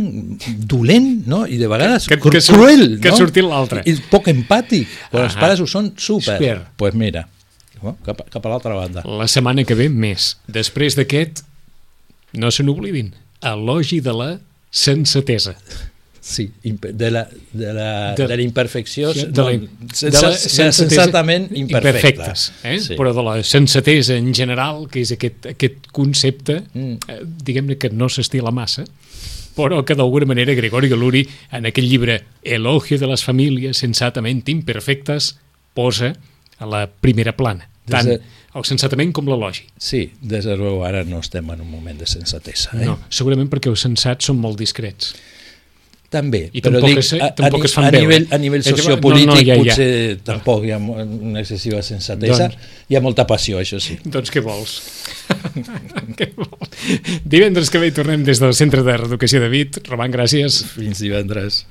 dolent, 0.70 1.26
no? 1.28 1.42
I 1.50 1.58
de 1.60 1.68
vegades 1.68 2.06
que, 2.08 2.16
que, 2.22 2.40
cruel, 2.40 2.84
que 2.96 2.96
no? 2.96 3.02
Que 3.04 3.12
sortit 3.18 3.44
l'altre. 3.44 3.82
I 3.90 3.96
poc 4.10 4.30
empàtic, 4.32 4.90
però 5.12 5.26
els 5.28 5.36
pares 5.38 5.60
ho 5.60 5.68
són 5.70 5.92
super. 6.00 6.38
Doncs 6.40 6.78
pues 6.80 6.96
mira, 6.98 7.26
cap, 8.06 8.22
cap 8.32 8.46
a 8.46 8.54
l'altra 8.54 8.78
banda. 8.78 9.04
La 9.04 9.28
setmana 9.30 9.66
que 9.66 9.76
ve, 9.78 9.90
més. 9.90 10.32
Després 10.48 10.96
d'aquest, 10.98 11.44
no 12.40 12.50
se 12.54 12.66
n'oblidin, 12.66 13.12
elogi 13.44 14.00
de 14.02 14.14
la 14.14 14.30
sensatesa. 14.74 15.54
Sí, 16.24 16.50
de 16.64 17.10
la, 17.10 17.28
de 17.52 17.72
la, 17.74 18.14
de, 18.14 18.26
de 18.26 18.36
la 18.36 18.42
imperfecció 18.42 19.12
de 19.12 19.26
la, 19.28 19.50
de 19.52 20.22
la 20.22 20.30
sensatament 20.32 21.50
imperfectes. 21.52 22.46
Eh? 22.64 22.78
Sí. 22.80 22.96
Però 22.96 23.12
de 23.12 23.24
la 23.26 23.34
sensatesa 23.44 24.16
en 24.16 24.32
general, 24.34 24.86
que 24.88 25.02
és 25.04 25.12
aquest, 25.12 25.50
aquest 25.52 25.90
concepte, 25.92 26.62
mm. 26.72 27.12
eh, 27.12 27.18
diguem-ne 27.44 27.76
que 27.76 27.92
no 27.92 28.08
s'estila 28.08 28.54
massa, 28.56 28.86
però 29.54 29.82
que 29.84 29.94
d'alguna 29.94 30.30
manera 30.32 30.56
Gregori 30.56 30.88
Galuri, 30.90 31.26
en 31.52 31.68
aquell 31.68 31.92
llibre 31.92 32.22
Elogio 32.42 32.98
de 32.98 33.12
les 33.12 33.22
famílies 33.22 33.84
sensatament 33.84 34.40
imperfectes, 34.48 35.34
posa 35.76 36.14
a 36.56 36.66
la 36.70 36.86
primera 36.88 37.36
plana 37.36 37.68
tant 37.90 38.08
de... 38.08 38.20
el 38.54 38.66
sensatament 38.68 39.12
com 39.14 39.28
l'elogi. 39.28 39.66
Sí, 39.80 40.06
des 40.22 40.46
de 40.46 40.56
ara 40.86 41.04
no 41.08 41.20
estem 41.24 41.48
en 41.50 41.62
un 41.64 41.70
moment 41.70 41.98
de 41.98 42.06
sensatesa. 42.06 42.76
Eh? 42.78 42.86
No, 42.86 42.98
segurament 43.10 43.50
perquè 43.50 43.72
els 43.72 43.82
sensats 43.86 44.30
són 44.30 44.38
molt 44.42 44.60
discrets. 44.60 45.14
També, 46.14 46.44
I 46.54 46.60
però 46.62 46.78
tampoc, 46.78 46.92
dic, 46.92 47.00
es, 47.00 47.08
a, 47.18 47.28
tampoc 47.34 47.64
a, 47.64 47.66
es 47.66 47.72
fan 47.74 47.88
a 47.88 47.90
veure. 47.90 48.04
nivell, 48.04 48.26
a 48.30 48.38
nivell 48.38 48.62
sociopolític 48.62 49.26
no, 49.26 49.34
no, 49.34 49.40
ja, 49.40 49.56
ja. 49.56 49.56
potser 49.58 49.88
ja. 49.88 50.18
tampoc 50.28 50.66
hi 50.68 50.70
ha 50.70 50.78
una 50.78 51.40
excessiva 51.40 51.80
sensatesa, 51.82 52.46
doncs, 52.52 52.68
hi 52.86 52.98
ha 52.98 53.02
molta 53.02 53.24
passió, 53.26 53.58
això 53.58 53.80
sí. 53.82 53.96
Doncs 54.04 54.30
què 54.30 54.44
vols? 54.44 54.76
què 56.20 56.28
vols? 56.36 56.78
Divendres 57.26 57.72
que 57.72 57.82
ve 57.82 57.90
tornem 57.96 58.22
des 58.28 58.38
del 58.42 58.54
Centre 58.54 58.86
de 58.86 58.98
Reeducació 59.00 59.42
de 59.42 59.50
Vit. 59.50 59.80
Roman, 59.90 60.14
gràcies. 60.14 60.60
Fins 60.76 61.02
divendres. 61.02 61.64